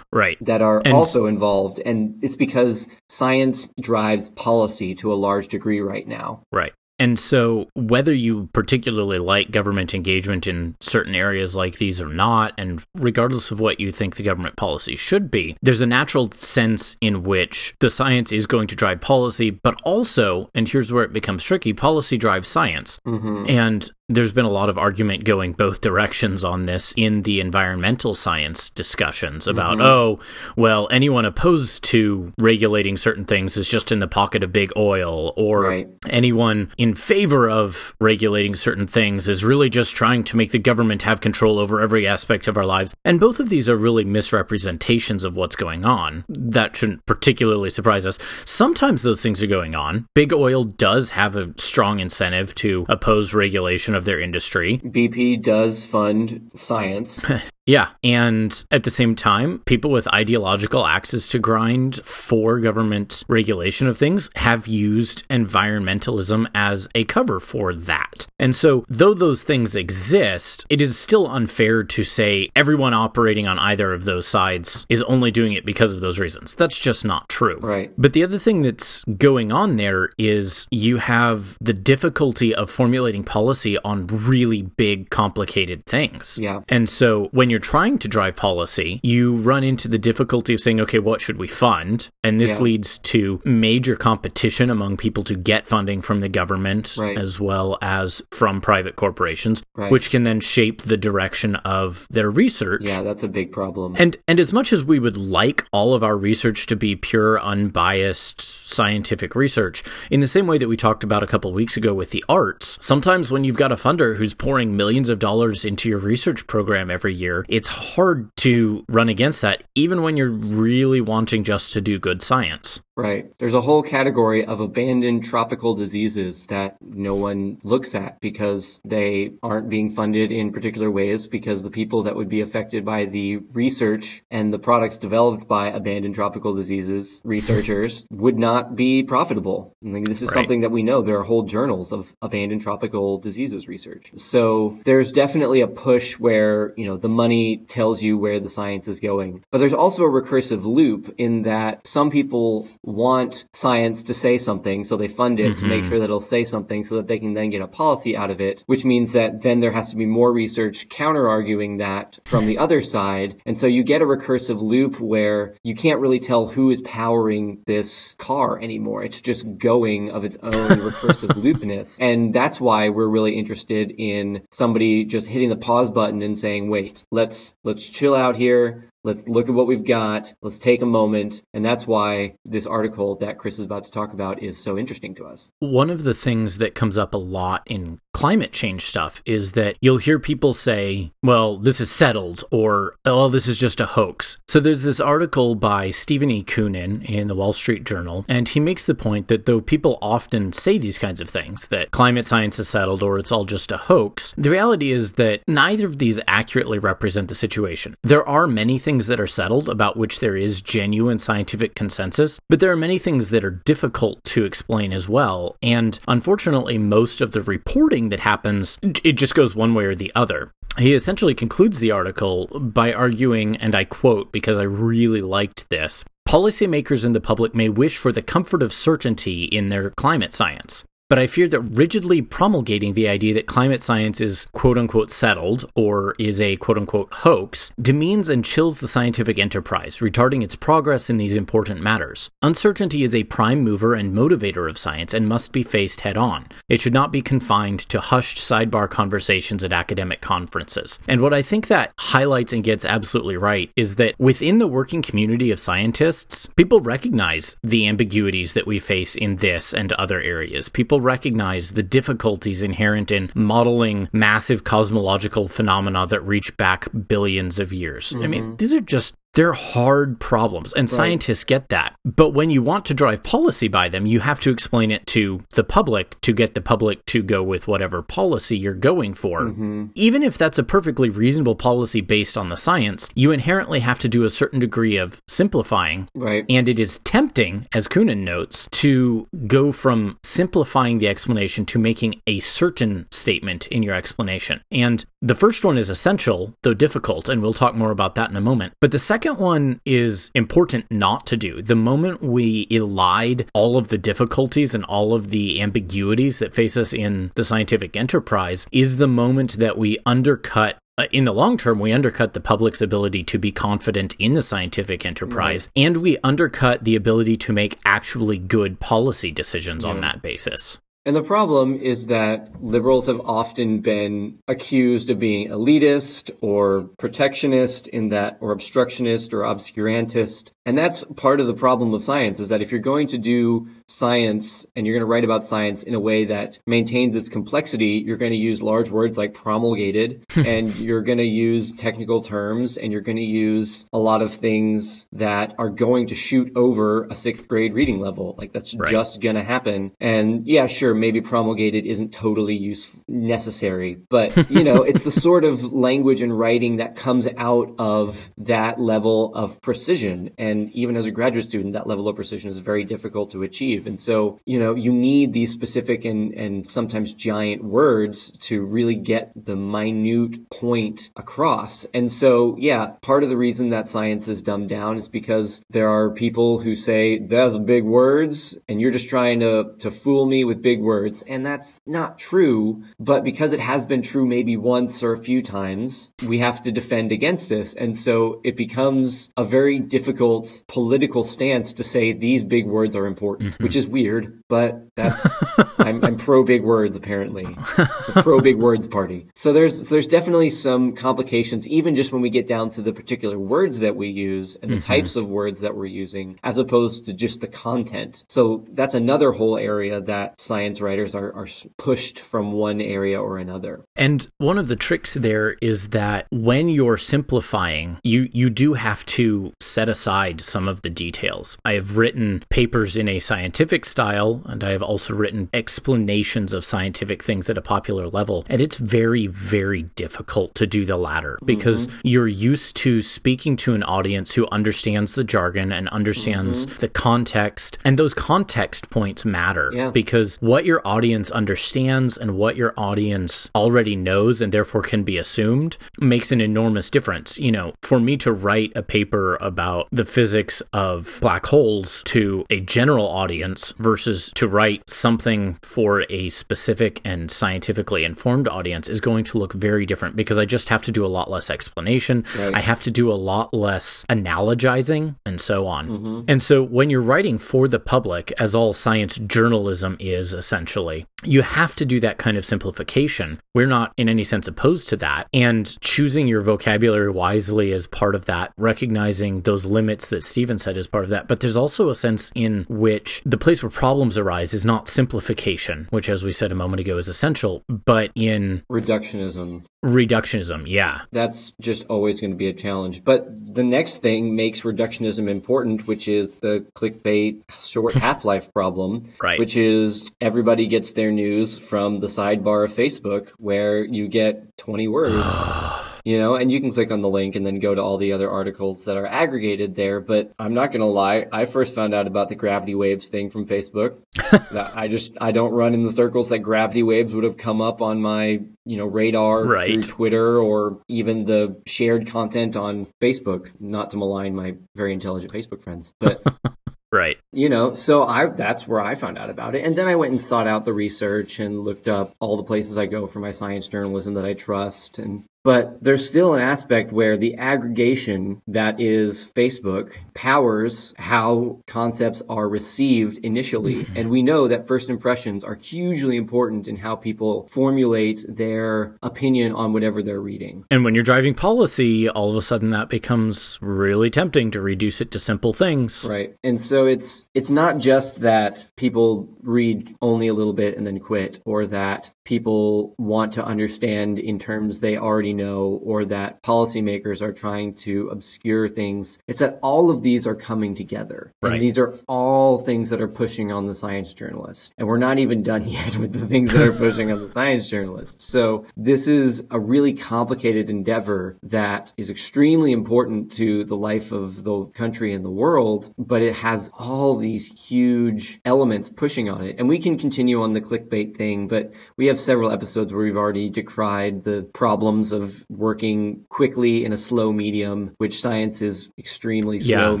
right 0.12 0.36
that 0.40 0.62
are 0.62 0.82
and 0.84 0.94
also 0.94 1.26
involved 1.26 1.78
and 1.78 2.22
it's 2.22 2.36
because 2.36 2.88
science 3.08 3.68
drives 3.80 4.30
policy 4.30 4.94
to 4.94 5.12
a 5.12 5.14
large 5.14 5.48
degree 5.48 5.80
right 5.80 6.06
now 6.06 6.42
right 6.52 6.72
And 7.00 7.18
so, 7.18 7.66
whether 7.74 8.12
you 8.12 8.50
particularly 8.52 9.18
like 9.18 9.50
government 9.50 9.94
engagement 9.94 10.46
in 10.46 10.76
certain 10.80 11.14
areas 11.14 11.56
like 11.56 11.78
these 11.78 11.98
or 11.98 12.08
not, 12.08 12.52
and 12.58 12.82
regardless 12.94 13.50
of 13.50 13.58
what 13.58 13.80
you 13.80 13.90
think 13.90 14.16
the 14.16 14.22
government 14.22 14.56
policy 14.56 14.96
should 14.96 15.30
be, 15.30 15.56
there's 15.62 15.80
a 15.80 15.86
natural 15.86 16.30
sense 16.32 16.96
in 17.00 17.22
which 17.22 17.74
the 17.80 17.88
science 17.88 18.32
is 18.32 18.46
going 18.46 18.68
to 18.68 18.76
drive 18.76 19.00
policy, 19.00 19.48
but 19.48 19.80
also, 19.82 20.50
and 20.54 20.68
here's 20.68 20.92
where 20.92 21.02
it 21.02 21.14
becomes 21.14 21.42
tricky 21.42 21.72
policy 21.72 22.18
drives 22.18 22.50
science. 22.50 23.00
Mm-hmm. 23.08 23.46
And 23.48 23.90
there's 24.10 24.32
been 24.32 24.44
a 24.44 24.50
lot 24.50 24.68
of 24.68 24.76
argument 24.76 25.24
going 25.24 25.52
both 25.52 25.80
directions 25.80 26.42
on 26.42 26.66
this 26.66 26.92
in 26.96 27.22
the 27.22 27.40
environmental 27.40 28.12
science 28.12 28.68
discussions 28.70 29.46
about, 29.46 29.78
mm-hmm. 29.78 29.86
oh, 29.86 30.18
well, 30.56 30.88
anyone 30.90 31.24
opposed 31.24 31.84
to 31.84 32.32
regulating 32.36 32.96
certain 32.96 33.24
things 33.24 33.56
is 33.56 33.68
just 33.68 33.92
in 33.92 34.00
the 34.00 34.08
pocket 34.08 34.42
of 34.42 34.52
big 34.52 34.72
oil, 34.76 35.32
or 35.36 35.62
right. 35.62 35.88
anyone 36.08 36.72
in 36.76 36.94
favor 36.94 37.48
of 37.48 37.94
regulating 38.00 38.56
certain 38.56 38.86
things 38.86 39.28
is 39.28 39.44
really 39.44 39.70
just 39.70 39.94
trying 39.94 40.24
to 40.24 40.36
make 40.36 40.50
the 40.50 40.58
government 40.58 41.02
have 41.02 41.20
control 41.20 41.60
over 41.60 41.80
every 41.80 42.06
aspect 42.06 42.48
of 42.48 42.56
our 42.56 42.66
lives. 42.66 42.94
And 43.04 43.20
both 43.20 43.38
of 43.38 43.48
these 43.48 43.68
are 43.68 43.76
really 43.76 44.04
misrepresentations 44.04 45.22
of 45.22 45.36
what's 45.36 45.54
going 45.54 45.84
on. 45.84 46.24
That 46.28 46.74
shouldn't 46.76 47.06
particularly 47.06 47.70
surprise 47.70 48.06
us. 48.06 48.18
Sometimes 48.44 49.02
those 49.02 49.22
things 49.22 49.40
are 49.40 49.46
going 49.46 49.76
on. 49.76 50.06
Big 50.14 50.32
oil 50.32 50.64
does 50.64 51.10
have 51.10 51.36
a 51.36 51.54
strong 51.56 52.00
incentive 52.00 52.54
to 52.56 52.84
oppose 52.88 53.32
regulation 53.32 53.94
of 54.00 54.04
their 54.06 54.18
industry. 54.18 54.78
BP 54.78 55.42
does 55.42 55.84
fund 55.84 56.50
science. 56.56 57.20
Yeah. 57.70 57.90
And 58.02 58.64
at 58.72 58.82
the 58.82 58.90
same 58.90 59.14
time, 59.14 59.60
people 59.60 59.92
with 59.92 60.12
ideological 60.12 60.84
axes 60.84 61.28
to 61.28 61.38
grind 61.38 62.04
for 62.04 62.58
government 62.58 63.22
regulation 63.28 63.86
of 63.86 63.96
things 63.96 64.28
have 64.34 64.66
used 64.66 65.26
environmentalism 65.28 66.48
as 66.52 66.88
a 66.96 67.04
cover 67.04 67.38
for 67.38 67.72
that. 67.72 68.26
And 68.40 68.56
so, 68.56 68.84
though 68.88 69.14
those 69.14 69.44
things 69.44 69.76
exist, 69.76 70.66
it 70.68 70.82
is 70.82 70.98
still 70.98 71.28
unfair 71.28 71.84
to 71.84 72.02
say 72.02 72.48
everyone 72.56 72.92
operating 72.92 73.46
on 73.46 73.60
either 73.60 73.92
of 73.92 74.04
those 74.04 74.26
sides 74.26 74.84
is 74.88 75.02
only 75.02 75.30
doing 75.30 75.52
it 75.52 75.64
because 75.64 75.92
of 75.92 76.00
those 76.00 76.18
reasons. 76.18 76.56
That's 76.56 76.78
just 76.78 77.04
not 77.04 77.28
true. 77.28 77.58
Right. 77.60 77.92
But 77.96 78.14
the 78.14 78.24
other 78.24 78.40
thing 78.40 78.62
that's 78.62 79.04
going 79.16 79.52
on 79.52 79.76
there 79.76 80.10
is 80.18 80.66
you 80.72 80.96
have 80.96 81.56
the 81.60 81.72
difficulty 81.72 82.52
of 82.52 82.68
formulating 82.68 83.22
policy 83.22 83.78
on 83.84 84.08
really 84.08 84.62
big, 84.62 85.10
complicated 85.10 85.86
things. 85.86 86.36
Yeah. 86.36 86.62
And 86.68 86.88
so, 86.88 87.28
when 87.30 87.48
you're 87.48 87.59
you're 87.60 87.70
trying 87.70 87.98
to 87.98 88.08
drive 88.08 88.36
policy, 88.36 89.00
you 89.02 89.36
run 89.36 89.62
into 89.62 89.86
the 89.86 89.98
difficulty 89.98 90.54
of 90.54 90.60
saying, 90.60 90.80
okay, 90.80 90.98
what 90.98 91.20
should 91.20 91.36
we 91.36 91.46
fund? 91.46 92.08
And 92.24 92.40
this 92.40 92.52
yeah. 92.52 92.60
leads 92.60 92.98
to 92.98 93.42
major 93.44 93.96
competition 93.96 94.70
among 94.70 94.96
people 94.96 95.24
to 95.24 95.34
get 95.34 95.68
funding 95.68 96.00
from 96.00 96.20
the 96.20 96.28
government 96.30 96.96
right. 96.96 97.18
as 97.18 97.38
well 97.38 97.76
as 97.82 98.22
from 98.30 98.62
private 98.62 98.96
corporations, 98.96 99.62
right. 99.76 99.92
which 99.92 100.10
can 100.10 100.22
then 100.22 100.40
shape 100.40 100.82
the 100.82 100.96
direction 100.96 101.56
of 101.56 102.06
their 102.10 102.30
research. 102.30 102.82
Yeah, 102.86 103.02
that's 103.02 103.22
a 103.22 103.28
big 103.28 103.52
problem. 103.52 103.94
And 103.98 104.16
and 104.26 104.40
as 104.40 104.52
much 104.54 104.72
as 104.72 104.82
we 104.82 104.98
would 104.98 105.18
like 105.18 105.66
all 105.70 105.92
of 105.92 106.02
our 106.02 106.16
research 106.16 106.64
to 106.66 106.76
be 106.76 106.96
pure, 106.96 107.38
unbiased 107.42 108.40
scientific 108.40 109.34
research, 109.34 109.82
in 110.10 110.20
the 110.20 110.28
same 110.28 110.46
way 110.46 110.56
that 110.56 110.68
we 110.68 110.78
talked 110.78 111.04
about 111.04 111.22
a 111.22 111.26
couple 111.26 111.52
weeks 111.52 111.76
ago 111.76 111.92
with 111.92 112.10
the 112.10 112.24
arts, 112.26 112.78
sometimes 112.80 113.30
when 113.30 113.44
you've 113.44 113.56
got 113.56 113.70
a 113.70 113.76
funder 113.76 114.16
who's 114.16 114.32
pouring 114.32 114.76
millions 114.76 115.10
of 115.10 115.18
dollars 115.18 115.66
into 115.66 115.90
your 115.90 115.98
research 115.98 116.46
program 116.46 116.90
every 116.90 117.12
year, 117.12 117.39
it's 117.48 117.68
hard 117.68 118.30
to 118.38 118.84
run 118.88 119.08
against 119.08 119.42
that, 119.42 119.64
even 119.74 120.02
when 120.02 120.16
you're 120.16 120.30
really 120.30 121.00
wanting 121.00 121.44
just 121.44 121.72
to 121.72 121.80
do 121.80 121.98
good 121.98 122.22
science. 122.22 122.80
Right. 123.00 123.32
There's 123.38 123.54
a 123.54 123.60
whole 123.60 123.82
category 123.82 124.44
of 124.44 124.60
abandoned 124.60 125.24
tropical 125.24 125.74
diseases 125.74 126.46
that 126.46 126.76
no 126.80 127.14
one 127.14 127.58
looks 127.62 127.94
at 127.94 128.20
because 128.20 128.80
they 128.84 129.32
aren't 129.42 129.68
being 129.68 129.90
funded 129.90 130.32
in 130.32 130.52
particular 130.52 130.90
ways 130.90 131.26
because 131.26 131.62
the 131.62 131.70
people 131.70 132.04
that 132.04 132.16
would 132.16 132.28
be 132.28 132.40
affected 132.40 132.84
by 132.84 133.06
the 133.06 133.36
research 133.36 134.22
and 134.30 134.52
the 134.52 134.58
products 134.58 134.98
developed 134.98 135.48
by 135.48 135.68
abandoned 135.68 136.14
tropical 136.14 136.54
diseases 136.54 137.20
researchers 137.24 138.04
would 138.10 138.38
not 138.38 138.76
be 138.76 139.02
profitable. 139.02 139.74
Like, 139.82 140.04
this 140.04 140.22
is 140.22 140.28
right. 140.28 140.34
something 140.34 140.62
that 140.62 140.70
we 140.70 140.82
know. 140.82 141.02
There 141.02 141.18
are 141.18 141.24
whole 141.24 141.44
journals 141.44 141.92
of 141.92 142.12
abandoned 142.20 142.62
tropical 142.62 143.18
diseases 143.18 143.68
research. 143.68 144.12
So 144.16 144.78
there's 144.84 145.12
definitely 145.12 145.60
a 145.62 145.66
push 145.66 146.18
where, 146.18 146.74
you 146.76 146.86
know, 146.86 146.96
the 146.96 147.08
money 147.08 147.58
tells 147.58 148.02
you 148.02 148.18
where 148.18 148.40
the 148.40 148.48
science 148.48 148.88
is 148.88 149.00
going. 149.00 149.44
But 149.50 149.58
there's 149.58 149.74
also 149.74 150.04
a 150.04 150.08
recursive 150.08 150.64
loop 150.64 151.14
in 151.18 151.42
that 151.42 151.86
some 151.86 152.10
people 152.10 152.68
want 152.90 153.46
science 153.52 154.04
to 154.04 154.14
say 154.14 154.38
something, 154.38 154.84
so 154.84 154.96
they 154.96 155.08
fund 155.08 155.40
it 155.40 155.52
mm-hmm. 155.52 155.60
to 155.60 155.66
make 155.66 155.80
mm-hmm. 155.80 155.88
sure 155.90 155.98
that 156.00 156.06
it'll 156.06 156.20
say 156.20 156.44
something 156.44 156.84
so 156.84 156.96
that 156.96 157.06
they 157.06 157.18
can 157.18 157.34
then 157.34 157.50
get 157.50 157.62
a 157.62 157.66
policy 157.66 158.16
out 158.16 158.30
of 158.30 158.40
it, 158.40 158.62
which 158.66 158.84
means 158.84 159.12
that 159.12 159.42
then 159.42 159.60
there 159.60 159.72
has 159.72 159.90
to 159.90 159.96
be 159.96 160.06
more 160.06 160.32
research 160.32 160.88
counter 160.88 161.28
arguing 161.28 161.78
that 161.78 162.18
from 162.24 162.46
the 162.46 162.58
other 162.58 162.82
side. 162.82 163.40
And 163.46 163.58
so 163.58 163.66
you 163.66 163.82
get 163.82 164.02
a 164.02 164.04
recursive 164.04 164.60
loop 164.60 165.00
where 165.00 165.54
you 165.62 165.74
can't 165.74 166.00
really 166.00 166.20
tell 166.20 166.46
who 166.46 166.70
is 166.70 166.82
powering 166.82 167.62
this 167.66 168.14
car 168.18 168.60
anymore. 168.60 169.02
It's 169.02 169.20
just 169.20 169.58
going 169.58 170.10
of 170.10 170.24
its 170.24 170.36
own 170.42 170.52
recursive 170.52 171.30
loopness. 171.30 171.96
And 171.98 172.34
that's 172.34 172.60
why 172.60 172.88
we're 172.88 173.08
really 173.08 173.38
interested 173.38 173.92
in 173.96 174.42
somebody 174.50 175.04
just 175.04 175.28
hitting 175.28 175.50
the 175.50 175.56
pause 175.56 175.90
button 175.90 176.22
and 176.22 176.38
saying, 176.38 176.68
wait, 176.68 177.04
let's, 177.10 177.54
let's 177.64 177.84
chill 177.84 178.14
out 178.14 178.36
here. 178.36 178.89
Let's 179.02 179.26
look 179.26 179.48
at 179.48 179.54
what 179.54 179.66
we've 179.66 179.86
got. 179.86 180.32
Let's 180.42 180.58
take 180.58 180.82
a 180.82 180.86
moment. 180.86 181.42
And 181.54 181.64
that's 181.64 181.86
why 181.86 182.34
this 182.44 182.66
article 182.66 183.16
that 183.16 183.38
Chris 183.38 183.58
is 183.58 183.64
about 183.64 183.84
to 183.86 183.90
talk 183.90 184.12
about 184.12 184.42
is 184.42 184.62
so 184.62 184.76
interesting 184.76 185.14
to 185.16 185.24
us. 185.24 185.50
One 185.60 185.90
of 185.90 186.04
the 186.04 186.14
things 186.14 186.58
that 186.58 186.74
comes 186.74 186.98
up 186.98 187.14
a 187.14 187.18
lot 187.18 187.62
in 187.66 188.00
climate 188.12 188.52
change 188.52 188.86
stuff 188.86 189.22
is 189.24 189.52
that 189.52 189.76
you'll 189.80 189.98
hear 189.98 190.18
people 190.18 190.52
say, 190.52 191.12
well, 191.22 191.56
this 191.56 191.80
is 191.80 191.90
settled, 191.90 192.44
or, 192.50 192.94
oh, 193.04 193.28
this 193.28 193.46
is 193.46 193.58
just 193.58 193.80
a 193.80 193.86
hoax. 193.86 194.36
So 194.48 194.58
there's 194.58 194.82
this 194.82 195.00
article 195.00 195.54
by 195.54 195.90
Stephen 195.90 196.30
E. 196.30 196.42
Koonin 196.42 197.04
in 197.08 197.28
the 197.28 197.34
Wall 197.34 197.52
Street 197.52 197.84
Journal, 197.84 198.24
and 198.28 198.48
he 198.48 198.60
makes 198.60 198.84
the 198.84 198.94
point 198.94 199.28
that 199.28 199.46
though 199.46 199.60
people 199.60 199.98
often 200.02 200.52
say 200.52 200.76
these 200.76 200.98
kinds 200.98 201.20
of 201.20 201.30
things, 201.30 201.68
that 201.68 201.92
climate 201.92 202.26
science 202.26 202.58
is 202.58 202.68
settled 202.68 203.02
or 203.02 203.18
it's 203.18 203.30
all 203.30 203.44
just 203.44 203.70
a 203.70 203.76
hoax, 203.76 204.34
the 204.36 204.50
reality 204.50 204.92
is 204.92 205.12
that 205.12 205.40
neither 205.46 205.86
of 205.86 205.98
these 205.98 206.20
accurately 206.26 206.78
represent 206.78 207.28
the 207.28 207.34
situation. 207.34 207.94
There 208.02 208.28
are 208.28 208.46
many 208.46 208.78
things 208.78 208.89
that 208.98 209.20
are 209.20 209.26
settled 209.26 209.68
about 209.68 209.96
which 209.96 210.20
there 210.20 210.36
is 210.36 210.60
genuine 210.60 211.18
scientific 211.18 211.74
consensus, 211.74 212.40
but 212.48 212.60
there 212.60 212.72
are 212.72 212.76
many 212.76 212.98
things 212.98 213.30
that 213.30 213.44
are 213.44 213.50
difficult 213.50 214.22
to 214.24 214.44
explain 214.44 214.92
as 214.92 215.08
well, 215.08 215.56
and 215.62 215.98
unfortunately, 216.08 216.78
most 216.78 217.20
of 217.20 217.32
the 217.32 217.42
reporting 217.42 218.08
that 218.08 218.20
happens, 218.20 218.78
it 218.82 219.12
just 219.12 219.34
goes 219.34 219.54
one 219.54 219.74
way 219.74 219.84
or 219.84 219.94
the 219.94 220.12
other. 220.14 220.52
He 220.78 220.94
essentially 220.94 221.34
concludes 221.34 221.78
the 221.78 221.90
article 221.90 222.46
by 222.48 222.92
arguing, 222.92 223.56
and 223.56 223.74
I 223.74 223.84
quote 223.84 224.32
because 224.32 224.58
I 224.58 224.62
really 224.62 225.22
liked 225.22 225.68
this 225.68 226.04
policymakers 226.28 227.04
and 227.04 227.12
the 227.12 227.20
public 227.20 227.56
may 227.56 227.68
wish 227.68 227.96
for 227.96 228.12
the 228.12 228.22
comfort 228.22 228.62
of 228.62 228.72
certainty 228.72 229.44
in 229.44 229.68
their 229.68 229.90
climate 229.90 230.32
science 230.32 230.84
but 231.10 231.18
I 231.18 231.26
fear 231.26 231.48
that 231.48 231.60
rigidly 231.60 232.22
promulgating 232.22 232.94
the 232.94 233.08
idea 233.08 233.34
that 233.34 233.46
climate 233.46 233.82
science 233.82 234.20
is 234.20 234.46
quote 234.52 234.78
unquote 234.78 235.10
settled 235.10 235.68
or 235.74 236.14
is 236.20 236.40
a 236.40 236.56
quote 236.56 236.78
unquote 236.78 237.12
hoax 237.12 237.72
demeans 237.82 238.28
and 238.28 238.44
chills 238.44 238.78
the 238.78 238.86
scientific 238.86 239.36
enterprise, 239.36 239.98
retarding 239.98 240.44
its 240.44 240.54
progress 240.54 241.10
in 241.10 241.16
these 241.16 241.34
important 241.34 241.82
matters. 241.82 242.30
Uncertainty 242.42 243.02
is 243.02 243.12
a 243.12 243.24
prime 243.24 243.60
mover 243.62 243.92
and 243.92 244.14
motivator 244.16 244.70
of 244.70 244.78
science 244.78 245.12
and 245.12 245.28
must 245.28 245.50
be 245.50 245.64
faced 245.64 246.02
head 246.02 246.16
on. 246.16 246.46
It 246.68 246.80
should 246.80 246.94
not 246.94 247.10
be 247.10 247.22
confined 247.22 247.80
to 247.88 248.00
hushed 248.00 248.38
sidebar 248.38 248.88
conversations 248.88 249.64
at 249.64 249.72
academic 249.72 250.20
conferences. 250.20 251.00
And 251.08 251.20
what 251.20 251.34
I 251.34 251.42
think 251.42 251.66
that 251.66 251.92
highlights 251.98 252.52
and 252.52 252.62
gets 252.62 252.84
absolutely 252.84 253.36
right 253.36 253.68
is 253.74 253.96
that 253.96 254.14
within 254.20 254.58
the 254.58 254.68
working 254.68 255.02
community 255.02 255.50
of 255.50 255.58
scientists, 255.58 256.46
people 256.54 256.80
recognize 256.80 257.56
the 257.64 257.88
ambiguities 257.88 258.52
that 258.52 258.68
we 258.68 258.78
face 258.78 259.16
in 259.16 259.36
this 259.36 259.74
and 259.74 259.92
other 259.94 260.20
areas. 260.20 260.68
People 260.68 260.99
recognize 261.00 261.72
the 261.72 261.82
difficulties 261.82 262.62
inherent 262.62 263.10
in 263.10 263.30
modeling 263.34 264.08
massive 264.12 264.64
cosmological 264.64 265.48
phenomena 265.48 266.06
that 266.06 266.20
reach 266.20 266.56
back 266.56 266.88
billions 267.08 267.58
of 267.58 267.72
years. 267.72 268.10
Mm-hmm. 268.12 268.22
I 268.22 268.26
mean, 268.26 268.42
mm-hmm. 268.42 268.56
these 268.56 268.72
are 268.72 268.80
just 268.80 269.14
they're 269.34 269.52
hard 269.52 270.18
problems, 270.18 270.72
and 270.72 270.90
right. 270.90 270.96
scientists 270.96 271.44
get 271.44 271.68
that. 271.68 271.94
But 272.04 272.30
when 272.30 272.50
you 272.50 272.62
want 272.62 272.84
to 272.86 272.94
drive 272.94 273.22
policy 273.22 273.68
by 273.68 273.88
them, 273.88 274.06
you 274.06 274.20
have 274.20 274.40
to 274.40 274.50
explain 274.50 274.90
it 274.90 275.06
to 275.08 275.44
the 275.52 275.64
public 275.64 276.20
to 276.22 276.32
get 276.32 276.54
the 276.54 276.60
public 276.60 277.04
to 277.06 277.22
go 277.22 277.42
with 277.42 277.68
whatever 277.68 278.02
policy 278.02 278.58
you're 278.58 278.74
going 278.74 279.14
for. 279.14 279.42
Mm-hmm. 279.42 279.86
Even 279.94 280.22
if 280.22 280.36
that's 280.36 280.58
a 280.58 280.64
perfectly 280.64 281.08
reasonable 281.08 281.54
policy 281.54 282.00
based 282.00 282.36
on 282.36 282.48
the 282.48 282.56
science, 282.56 283.08
you 283.14 283.30
inherently 283.30 283.80
have 283.80 283.98
to 284.00 284.08
do 284.08 284.24
a 284.24 284.30
certain 284.30 284.58
degree 284.58 284.96
of 284.96 285.20
simplifying. 285.28 286.08
Right. 286.14 286.44
And 286.48 286.68
it 286.68 286.78
is 286.78 286.98
tempting, 287.00 287.68
as 287.72 287.86
Koonin 287.86 288.24
notes, 288.24 288.68
to 288.72 289.28
go 289.46 289.72
from 289.72 290.18
simplifying 290.24 290.98
the 290.98 291.08
explanation 291.08 291.64
to 291.66 291.78
making 291.78 292.20
a 292.26 292.40
certain 292.40 293.06
statement 293.12 293.66
in 293.68 293.82
your 293.82 293.94
explanation. 293.94 294.60
And 294.70 295.04
the 295.22 295.34
first 295.34 295.64
one 295.64 295.78
is 295.78 295.90
essential, 295.90 296.54
though 296.62 296.74
difficult, 296.74 297.28
and 297.28 297.42
we'll 297.42 297.54
talk 297.54 297.74
more 297.74 297.90
about 297.90 298.14
that 298.14 298.30
in 298.30 298.36
a 298.36 298.40
moment. 298.40 298.72
But 298.80 298.90
the 298.90 298.98
second 298.98 299.19
second 299.20 299.36
one 299.36 299.78
is 299.84 300.30
important 300.34 300.86
not 300.90 301.26
to 301.26 301.36
do. 301.36 301.60
The 301.60 301.76
moment 301.76 302.22
we 302.22 302.64
elide 302.68 303.46
all 303.52 303.76
of 303.76 303.88
the 303.88 303.98
difficulties 303.98 304.74
and 304.74 304.82
all 304.84 305.12
of 305.12 305.28
the 305.28 305.60
ambiguities 305.60 306.38
that 306.38 306.54
face 306.54 306.74
us 306.74 306.94
in 306.94 307.30
the 307.34 307.44
scientific 307.44 307.96
enterprise 307.96 308.66
is 308.72 308.96
the 308.96 309.06
moment 309.06 309.58
that 309.58 309.76
we 309.76 309.98
undercut 310.06 310.78
uh, 310.96 311.04
in 311.12 311.26
the 311.26 311.34
long 311.34 311.58
term, 311.58 311.78
we 311.78 311.92
undercut 311.92 312.32
the 312.32 312.40
public's 312.40 312.80
ability 312.80 313.22
to 313.24 313.38
be 313.38 313.52
confident 313.52 314.14
in 314.18 314.32
the 314.32 314.42
scientific 314.42 315.04
enterprise, 315.04 315.68
and 315.76 315.98
we 315.98 316.16
undercut 316.24 316.84
the 316.84 316.96
ability 316.96 317.36
to 317.36 317.52
make 317.52 317.78
actually 317.84 318.38
good 318.38 318.80
policy 318.80 319.30
decisions 319.30 319.84
yeah. 319.84 319.90
on 319.90 320.00
that 320.00 320.22
basis. 320.22 320.78
And 321.06 321.16
the 321.16 321.22
problem 321.22 321.78
is 321.78 322.06
that 322.06 322.62
liberals 322.62 323.06
have 323.06 323.20
often 323.20 323.80
been 323.80 324.38
accused 324.46 325.08
of 325.08 325.18
being 325.18 325.48
elitist 325.48 326.30
or 326.42 326.90
protectionist 326.98 327.88
in 327.88 328.10
that, 328.10 328.38
or 328.40 328.52
obstructionist 328.52 329.32
or 329.32 329.40
obscurantist. 329.40 330.50
And 330.66 330.76
that's 330.76 331.04
part 331.04 331.40
of 331.40 331.46
the 331.46 331.54
problem 331.54 331.94
of 331.94 332.04
science 332.04 332.38
is 332.38 332.50
that 332.50 332.60
if 332.60 332.70
you're 332.70 332.80
going 332.80 333.08
to 333.08 333.18
do 333.18 333.68
science 333.86 334.66
and 334.76 334.86
you're 334.86 334.94
going 334.94 335.06
to 335.06 335.10
write 335.10 335.24
about 335.24 335.44
science 335.44 335.82
in 335.82 335.94
a 335.94 336.00
way 336.00 336.26
that 336.26 336.58
maintains 336.66 337.16
its 337.16 337.28
complexity, 337.28 338.02
you're 338.04 338.18
going 338.18 338.32
to 338.32 338.38
use 338.38 338.62
large 338.62 338.90
words 338.90 339.16
like 339.16 339.32
promulgated 339.32 340.24
and 340.36 340.74
you're 340.76 341.02
going 341.02 341.18
to 341.18 341.24
use 341.24 341.72
technical 341.72 342.22
terms 342.22 342.76
and 342.76 342.92
you're 342.92 343.00
going 343.00 343.16
to 343.16 343.22
use 343.22 343.86
a 343.92 343.98
lot 343.98 344.20
of 344.20 344.34
things 344.34 345.06
that 345.12 345.54
are 345.58 345.70
going 345.70 346.08
to 346.08 346.14
shoot 346.14 346.52
over 346.56 347.04
a 347.04 347.14
sixth 347.14 347.48
grade 347.48 347.72
reading 347.72 347.98
level. 347.98 348.34
Like 348.36 348.52
that's 348.52 348.74
right. 348.74 348.90
just 348.90 349.20
going 349.20 349.36
to 349.36 349.42
happen. 349.42 349.92
And 349.98 350.46
yeah, 350.46 350.66
sure, 350.66 350.94
maybe 350.94 351.22
promulgated 351.22 351.86
isn't 351.86 352.12
totally 352.12 352.56
useful, 352.56 353.02
necessary, 353.08 353.94
but 353.94 354.50
you 354.50 354.62
know, 354.62 354.82
it's 354.82 355.04
the 355.04 355.10
sort 355.10 355.44
of 355.44 355.72
language 355.72 356.20
and 356.20 356.38
writing 356.38 356.76
that 356.76 356.96
comes 356.96 357.26
out 357.36 357.76
of 357.78 358.30
that 358.38 358.78
level 358.78 359.34
of 359.34 359.62
precision. 359.62 360.30
And 360.36 360.49
and 360.50 360.72
even 360.72 360.96
as 360.96 361.06
a 361.06 361.10
graduate 361.10 361.44
student, 361.44 361.74
that 361.74 361.86
level 361.86 362.08
of 362.08 362.16
precision 362.16 362.50
is 362.50 362.58
very 362.58 362.84
difficult 362.84 363.30
to 363.32 363.42
achieve. 363.42 363.86
And 363.86 363.98
so, 363.98 364.40
you 364.44 364.58
know, 364.58 364.74
you 364.74 364.92
need 364.92 365.32
these 365.32 365.52
specific 365.52 366.04
and, 366.04 366.34
and 366.34 366.66
sometimes 366.66 367.14
giant 367.14 367.62
words 367.62 368.32
to 368.48 368.60
really 368.62 368.96
get 368.96 369.32
the 369.34 369.56
minute 369.56 370.50
point 370.50 371.10
across. 371.16 371.86
And 371.94 372.10
so, 372.10 372.56
yeah, 372.58 372.92
part 373.00 373.22
of 373.22 373.28
the 373.30 373.36
reason 373.36 373.70
that 373.70 373.88
science 373.88 374.28
is 374.28 374.42
dumbed 374.42 374.68
down 374.68 374.98
is 374.98 375.08
because 375.08 375.60
there 375.70 375.88
are 375.88 376.10
people 376.10 376.58
who 376.58 376.74
say, 376.74 377.18
those 377.18 377.58
big 377.58 377.84
words, 377.84 378.58
and 378.68 378.80
you're 378.80 378.90
just 378.90 379.08
trying 379.08 379.40
to, 379.40 379.74
to 379.78 379.90
fool 379.90 380.26
me 380.26 380.44
with 380.44 380.62
big 380.62 380.80
words. 380.80 381.22
And 381.22 381.46
that's 381.46 381.80
not 381.86 382.18
true. 382.18 382.84
But 382.98 383.24
because 383.24 383.52
it 383.52 383.60
has 383.60 383.86
been 383.86 384.02
true 384.02 384.26
maybe 384.26 384.56
once 384.56 385.02
or 385.02 385.12
a 385.12 385.18
few 385.18 385.42
times, 385.42 386.12
we 386.26 386.40
have 386.40 386.62
to 386.62 386.72
defend 386.72 387.12
against 387.12 387.48
this. 387.48 387.74
And 387.74 387.96
so 387.96 388.40
it 388.44 388.56
becomes 388.56 389.30
a 389.36 389.44
very 389.44 389.78
difficult 389.78 390.39
political 390.66 391.24
stance 391.24 391.74
to 391.74 391.84
say 391.84 392.12
these 392.12 392.44
big 392.44 392.66
words 392.66 392.96
are 392.96 393.06
important, 393.06 393.54
mm-hmm. 393.54 393.64
which 393.64 393.76
is 393.76 393.86
weird, 393.86 394.42
but 394.48 394.82
that's 394.94 395.26
I'm, 395.78 396.04
I'm, 396.04 396.16
pro 396.16 396.44
big 396.44 396.62
words 396.62 396.96
apparently, 396.96 397.44
the 397.44 398.20
pro 398.22 398.40
big 398.40 398.56
words 398.56 398.86
party. 398.86 399.28
So 399.34 399.52
there's 399.52 399.88
there's 399.88 400.06
definitely 400.06 400.50
some 400.50 400.92
complications, 400.92 401.66
even 401.68 401.94
just 401.94 402.12
when 402.12 402.22
we 402.22 402.30
get 402.30 402.46
down 402.46 402.70
to 402.70 402.82
the 402.82 402.92
particular 402.92 403.38
words 403.38 403.80
that 403.80 403.96
we 403.96 404.08
use 404.08 404.56
and 404.56 404.70
the 404.70 404.76
mm-hmm. 404.76 404.84
types 404.84 405.16
of 405.16 405.26
words 405.28 405.60
that 405.60 405.74
we're 405.74 405.86
using, 405.86 406.38
as 406.42 406.58
opposed 406.58 407.06
to 407.06 407.12
just 407.12 407.40
the 407.40 407.48
content. 407.48 408.24
So 408.28 408.64
that's 408.70 408.94
another 408.94 409.32
whole 409.32 409.56
area 409.56 410.00
that 410.02 410.40
science 410.40 410.80
writers 410.80 411.14
are, 411.14 411.32
are 411.32 411.48
pushed 411.76 412.20
from 412.20 412.52
one 412.52 412.80
area 412.80 413.20
or 413.20 413.38
another. 413.38 413.84
And 413.96 414.28
one 414.38 414.58
of 414.58 414.68
the 414.68 414.76
tricks 414.76 415.14
there 415.14 415.56
is 415.60 415.90
that 415.90 416.26
when 416.30 416.68
you're 416.68 416.98
simplifying, 416.98 417.98
you 418.02 418.28
you 418.32 418.50
do 418.50 418.74
have 418.74 419.04
to 419.06 419.52
set 419.60 419.88
aside 419.88 420.29
hide 420.30 420.40
some 420.40 420.68
of 420.68 420.82
the 420.82 420.90
details. 420.90 421.58
I 421.64 421.72
have 421.72 421.96
written 421.96 422.44
papers 422.48 422.96
in 422.96 423.08
a 423.08 423.20
scientific 423.20 423.84
style, 423.84 424.42
and 424.46 424.62
I 424.62 424.70
have 424.70 424.82
also 424.82 425.14
written 425.14 425.48
explanations 425.52 426.52
of 426.52 426.64
scientific 426.64 427.22
things 427.22 427.50
at 427.50 427.58
a 427.58 427.62
popular 427.62 428.08
level. 428.08 428.44
And 428.48 428.60
it's 428.60 428.76
very, 428.76 429.26
very 429.26 429.82
difficult 429.82 430.54
to 430.56 430.66
do 430.66 430.84
the 430.84 430.96
latter 430.96 431.38
because 431.44 431.86
mm-hmm. 431.86 431.98
you're 432.04 432.28
used 432.28 432.76
to 432.76 433.02
speaking 433.02 433.56
to 433.56 433.74
an 433.74 433.82
audience 433.82 434.32
who 434.32 434.46
understands 434.52 435.14
the 435.14 435.24
jargon 435.24 435.72
and 435.72 435.88
understands 435.88 436.66
mm-hmm. 436.66 436.78
the 436.78 436.88
context. 436.88 437.78
And 437.84 437.98
those 437.98 438.14
context 438.14 438.90
points 438.90 439.24
matter 439.24 439.70
yeah. 439.74 439.90
because 439.90 440.36
what 440.40 440.64
your 440.64 440.80
audience 440.86 441.30
understands 441.30 442.16
and 442.16 442.36
what 442.36 442.56
your 442.56 442.72
audience 442.76 443.50
already 443.54 443.96
knows 443.96 444.40
and 444.40 444.52
therefore 444.52 444.82
can 444.82 445.02
be 445.02 445.18
assumed 445.18 445.76
makes 445.98 446.30
an 446.30 446.40
enormous 446.40 446.90
difference. 446.90 447.38
You 447.38 447.52
know, 447.52 447.74
for 447.82 447.98
me 447.98 448.16
to 448.18 448.32
write 448.32 448.72
a 448.76 448.82
paper 448.82 449.36
about 449.40 449.88
the 449.90 450.04
physics 450.20 450.62
of 450.74 451.16
black 451.22 451.46
holes 451.46 452.02
to 452.04 452.44
a 452.50 452.60
general 452.60 453.06
audience 453.06 453.72
versus 453.78 454.30
to 454.34 454.46
write 454.46 454.82
something 454.86 455.58
for 455.62 456.04
a 456.10 456.28
specific 456.28 457.00
and 457.06 457.30
scientifically 457.30 458.04
informed 458.04 458.46
audience 458.46 458.86
is 458.86 459.00
going 459.00 459.24
to 459.24 459.38
look 459.38 459.54
very 459.54 459.86
different 459.86 460.16
because 460.16 460.36
I 460.36 460.44
just 460.44 460.68
have 460.68 460.82
to 460.82 460.92
do 460.92 461.06
a 461.06 461.08
lot 461.08 461.30
less 461.30 461.48
explanation. 461.48 462.26
Right. 462.38 462.54
I 462.54 462.60
have 462.60 462.82
to 462.82 462.90
do 462.90 463.10
a 463.10 463.14
lot 463.14 463.54
less 463.54 464.04
analogizing 464.10 465.16
and 465.24 465.40
so 465.40 465.66
on. 465.66 465.88
Mm-hmm. 465.88 466.20
And 466.28 466.42
so 466.42 466.62
when 466.62 466.90
you're 466.90 467.00
writing 467.00 467.38
for 467.38 467.66
the 467.66 467.80
public, 467.80 468.30
as 468.38 468.54
all 468.54 468.74
science 468.74 469.16
journalism 469.16 469.96
is 469.98 470.34
essentially, 470.34 471.06
you 471.24 471.42
have 471.42 471.74
to 471.76 471.84
do 471.84 472.00
that 472.00 472.18
kind 472.18 472.36
of 472.36 472.44
simplification. 472.44 473.40
We're 473.54 473.66
not 473.66 473.92
in 473.96 474.08
any 474.08 474.24
sense 474.24 474.46
opposed 474.46 474.88
to 474.90 474.96
that. 474.98 475.28
And 475.32 475.78
choosing 475.80 476.26
your 476.26 476.40
vocabulary 476.40 477.10
wisely 477.10 477.72
is 477.72 477.86
part 477.86 478.14
of 478.14 478.26
that, 478.26 478.52
recognizing 478.56 479.42
those 479.42 479.66
limits 479.66 480.08
that 480.08 480.24
Stephen 480.24 480.58
said 480.58 480.76
is 480.76 480.86
part 480.86 481.04
of 481.04 481.10
that. 481.10 481.28
But 481.28 481.40
there's 481.40 481.56
also 481.56 481.88
a 481.88 481.94
sense 481.94 482.30
in 482.34 482.66
which 482.68 483.22
the 483.24 483.38
place 483.38 483.62
where 483.62 483.70
problems 483.70 484.16
arise 484.16 484.54
is 484.54 484.64
not 484.64 484.88
simplification, 484.88 485.86
which, 485.90 486.08
as 486.08 486.24
we 486.24 486.32
said 486.32 486.52
a 486.52 486.56
moment 486.56 486.80
ago, 486.80 486.96
is 486.98 487.08
essential, 487.08 487.62
but 487.68 488.10
in 488.14 488.62
reductionism. 488.70 489.64
Reductionism, 489.84 490.64
yeah. 490.66 491.02
That's 491.10 491.54
just 491.58 491.86
always 491.88 492.20
going 492.20 492.32
to 492.32 492.36
be 492.36 492.48
a 492.48 492.52
challenge. 492.52 493.02
But 493.02 493.54
the 493.54 493.64
next 493.64 494.02
thing 494.02 494.36
makes 494.36 494.60
reductionism 494.60 495.30
important, 495.30 495.86
which 495.86 496.06
is 496.06 496.36
the 496.36 496.66
clickbait 496.74 497.42
short 497.66 497.94
half 498.06 498.26
life 498.26 498.52
problem, 498.52 499.14
right. 499.22 499.38
which 499.38 499.56
is 499.56 500.10
everybody 500.20 500.66
gets 500.66 500.92
their 500.92 501.10
news 501.10 501.58
from 501.58 502.00
the 502.00 502.08
sidebar 502.08 502.64
of 502.64 502.74
Facebook 502.74 503.30
where 503.38 503.82
you 503.82 504.08
get 504.08 504.58
20 504.58 504.88
words. 504.88 505.24
you 506.04 506.18
know, 506.18 506.34
and 506.36 506.50
you 506.50 506.60
can 506.60 506.72
click 506.72 506.90
on 506.90 507.02
the 507.02 507.08
link 507.08 507.36
and 507.36 507.44
then 507.44 507.58
go 507.58 507.74
to 507.74 507.82
all 507.82 507.98
the 507.98 508.12
other 508.12 508.30
articles 508.30 508.84
that 508.84 508.96
are 508.96 509.06
aggregated 509.06 509.74
there. 509.74 510.00
But 510.00 510.32
I'm 510.38 510.54
not 510.54 510.68
going 510.68 510.80
to 510.80 510.86
lie, 510.86 511.26
I 511.32 511.44
first 511.44 511.74
found 511.74 511.94
out 511.94 512.06
about 512.06 512.28
the 512.28 512.34
gravity 512.34 512.74
waves 512.74 513.08
thing 513.08 513.30
from 513.30 513.46
Facebook. 513.46 513.98
I 514.74 514.88
just, 514.88 515.16
I 515.20 515.32
don't 515.32 515.52
run 515.52 515.74
in 515.74 515.82
the 515.82 515.92
circles 515.92 516.30
that 516.30 516.38
gravity 516.38 516.82
waves 516.82 517.12
would 517.12 517.24
have 517.24 517.36
come 517.36 517.60
up 517.60 517.82
on 517.82 518.00
my, 518.00 518.40
you 518.64 518.76
know, 518.76 518.86
radar 518.86 519.44
right. 519.44 519.66
through 519.66 519.82
Twitter 519.82 520.38
or 520.38 520.82
even 520.88 521.24
the 521.24 521.60
shared 521.66 522.08
content 522.08 522.56
on 522.56 522.86
Facebook, 523.00 523.50
not 523.58 523.90
to 523.90 523.96
malign 523.96 524.34
my 524.34 524.56
very 524.74 524.92
intelligent 524.92 525.32
Facebook 525.32 525.62
friends. 525.62 525.92
But 526.00 526.22
Right. 526.92 527.18
You 527.32 527.48
know, 527.48 527.72
so 527.72 528.04
I 528.04 528.26
that's 528.26 528.66
where 528.66 528.80
I 528.80 528.96
found 528.96 529.16
out 529.16 529.30
about 529.30 529.54
it. 529.54 529.64
And 529.64 529.76
then 529.76 529.86
I 529.86 529.94
went 529.94 530.10
and 530.10 530.20
sought 530.20 530.48
out 530.48 530.64
the 530.64 530.72
research 530.72 531.38
and 531.38 531.60
looked 531.60 531.86
up 531.86 532.14
all 532.18 532.36
the 532.36 532.42
places 532.42 532.76
I 532.76 532.86
go 532.86 533.06
for 533.06 533.20
my 533.20 533.30
science 533.30 533.68
journalism 533.68 534.14
that 534.14 534.24
I 534.24 534.34
trust 534.34 534.98
and 534.98 535.24
but 535.42 535.82
there's 535.82 536.08
still 536.08 536.34
an 536.34 536.42
aspect 536.42 536.92
where 536.92 537.16
the 537.16 537.36
aggregation 537.36 538.42
that 538.48 538.80
is 538.80 539.24
Facebook 539.24 539.94
powers 540.14 540.94
how 540.98 541.60
concepts 541.66 542.22
are 542.28 542.48
received 542.48 543.24
initially. 543.24 543.76
Mm-hmm. 543.76 543.96
And 543.96 544.10
we 544.10 544.22
know 544.22 544.48
that 544.48 544.68
first 544.68 544.90
impressions 544.90 545.44
are 545.44 545.54
hugely 545.54 546.16
important 546.16 546.68
in 546.68 546.76
how 546.76 546.96
people 546.96 547.48
formulate 547.48 548.24
their 548.28 548.96
opinion 549.02 549.52
on 549.52 549.72
whatever 549.72 550.02
they're 550.02 550.20
reading. 550.20 550.64
And 550.70 550.84
when 550.84 550.94
you're 550.94 551.04
driving 551.04 551.34
policy, 551.34 552.08
all 552.08 552.30
of 552.30 552.36
a 552.36 552.42
sudden 552.42 552.70
that 552.70 552.88
becomes 552.88 553.58
really 553.60 554.10
tempting 554.10 554.50
to 554.52 554.60
reduce 554.60 555.00
it 555.00 555.10
to 555.12 555.18
simple 555.18 555.52
things. 555.52 556.04
Right. 556.04 556.36
And 556.44 556.60
so 556.60 556.86
it's 556.86 557.26
it's 557.34 557.50
not 557.50 557.78
just 557.78 558.20
that 558.20 558.66
people 558.76 559.28
read 559.42 559.94
only 560.02 560.28
a 560.28 560.34
little 560.34 560.52
bit 560.52 560.76
and 560.76 560.86
then 560.86 561.00
quit 561.00 561.40
or 561.44 561.66
that 561.66 562.10
people 562.24 562.94
want 562.98 563.32
to 563.34 563.44
understand 563.44 564.18
in 564.18 564.38
terms 564.38 564.80
they 564.80 564.96
already 564.96 565.29
know 565.32 565.80
or 565.82 566.06
that 566.06 566.42
policymakers 566.42 567.22
are 567.22 567.32
trying 567.32 567.74
to 567.74 568.08
obscure 568.08 568.68
things. 568.68 569.18
It's 569.26 569.40
that 569.40 569.58
all 569.62 569.90
of 569.90 570.02
these 570.02 570.26
are 570.26 570.34
coming 570.34 570.74
together. 570.74 571.32
Right. 571.40 571.54
And 571.54 571.62
these 571.62 571.78
are 571.78 571.94
all 572.06 572.58
things 572.58 572.90
that 572.90 573.00
are 573.00 573.08
pushing 573.08 573.52
on 573.52 573.66
the 573.66 573.74
science 573.74 574.14
journalist. 574.14 574.72
And 574.78 574.88
we're 574.88 574.98
not 574.98 575.18
even 575.18 575.42
done 575.42 575.64
yet 575.68 575.96
with 575.96 576.12
the 576.12 576.26
things 576.26 576.52
that 576.52 576.62
are 576.62 576.72
pushing 576.72 577.12
on 577.12 577.20
the 577.20 577.28
science 577.32 577.68
journalist. 577.68 578.20
So 578.20 578.66
this 578.76 579.08
is 579.08 579.46
a 579.50 579.58
really 579.58 579.94
complicated 579.94 580.70
endeavor 580.70 581.36
that 581.44 581.92
is 581.96 582.10
extremely 582.10 582.72
important 582.72 583.32
to 583.32 583.64
the 583.64 583.76
life 583.76 584.12
of 584.12 584.42
the 584.42 584.66
country 584.66 585.12
and 585.12 585.24
the 585.24 585.30
world, 585.30 585.92
but 585.98 586.22
it 586.22 586.34
has 586.34 586.70
all 586.78 587.16
these 587.16 587.46
huge 587.46 588.40
elements 588.44 588.88
pushing 588.88 589.28
on 589.28 589.44
it. 589.44 589.56
And 589.58 589.68
we 589.68 589.78
can 589.78 589.98
continue 589.98 590.42
on 590.42 590.52
the 590.52 590.60
clickbait 590.60 591.16
thing, 591.16 591.48
but 591.48 591.72
we 591.96 592.06
have 592.06 592.18
several 592.18 592.50
episodes 592.50 592.92
where 592.92 593.04
we've 593.04 593.16
already 593.16 593.50
decried 593.50 594.24
the 594.24 594.42
problems 594.42 595.12
of 595.12 595.19
of 595.20 595.44
working 595.48 596.24
quickly 596.28 596.84
in 596.84 596.92
a 596.92 596.96
slow 596.96 597.32
medium, 597.32 597.94
which 597.98 598.20
science 598.20 598.62
is 598.62 598.90
extremely 598.98 599.60
slow 599.60 599.70
yeah, 599.70 599.90
medium. 599.90 600.00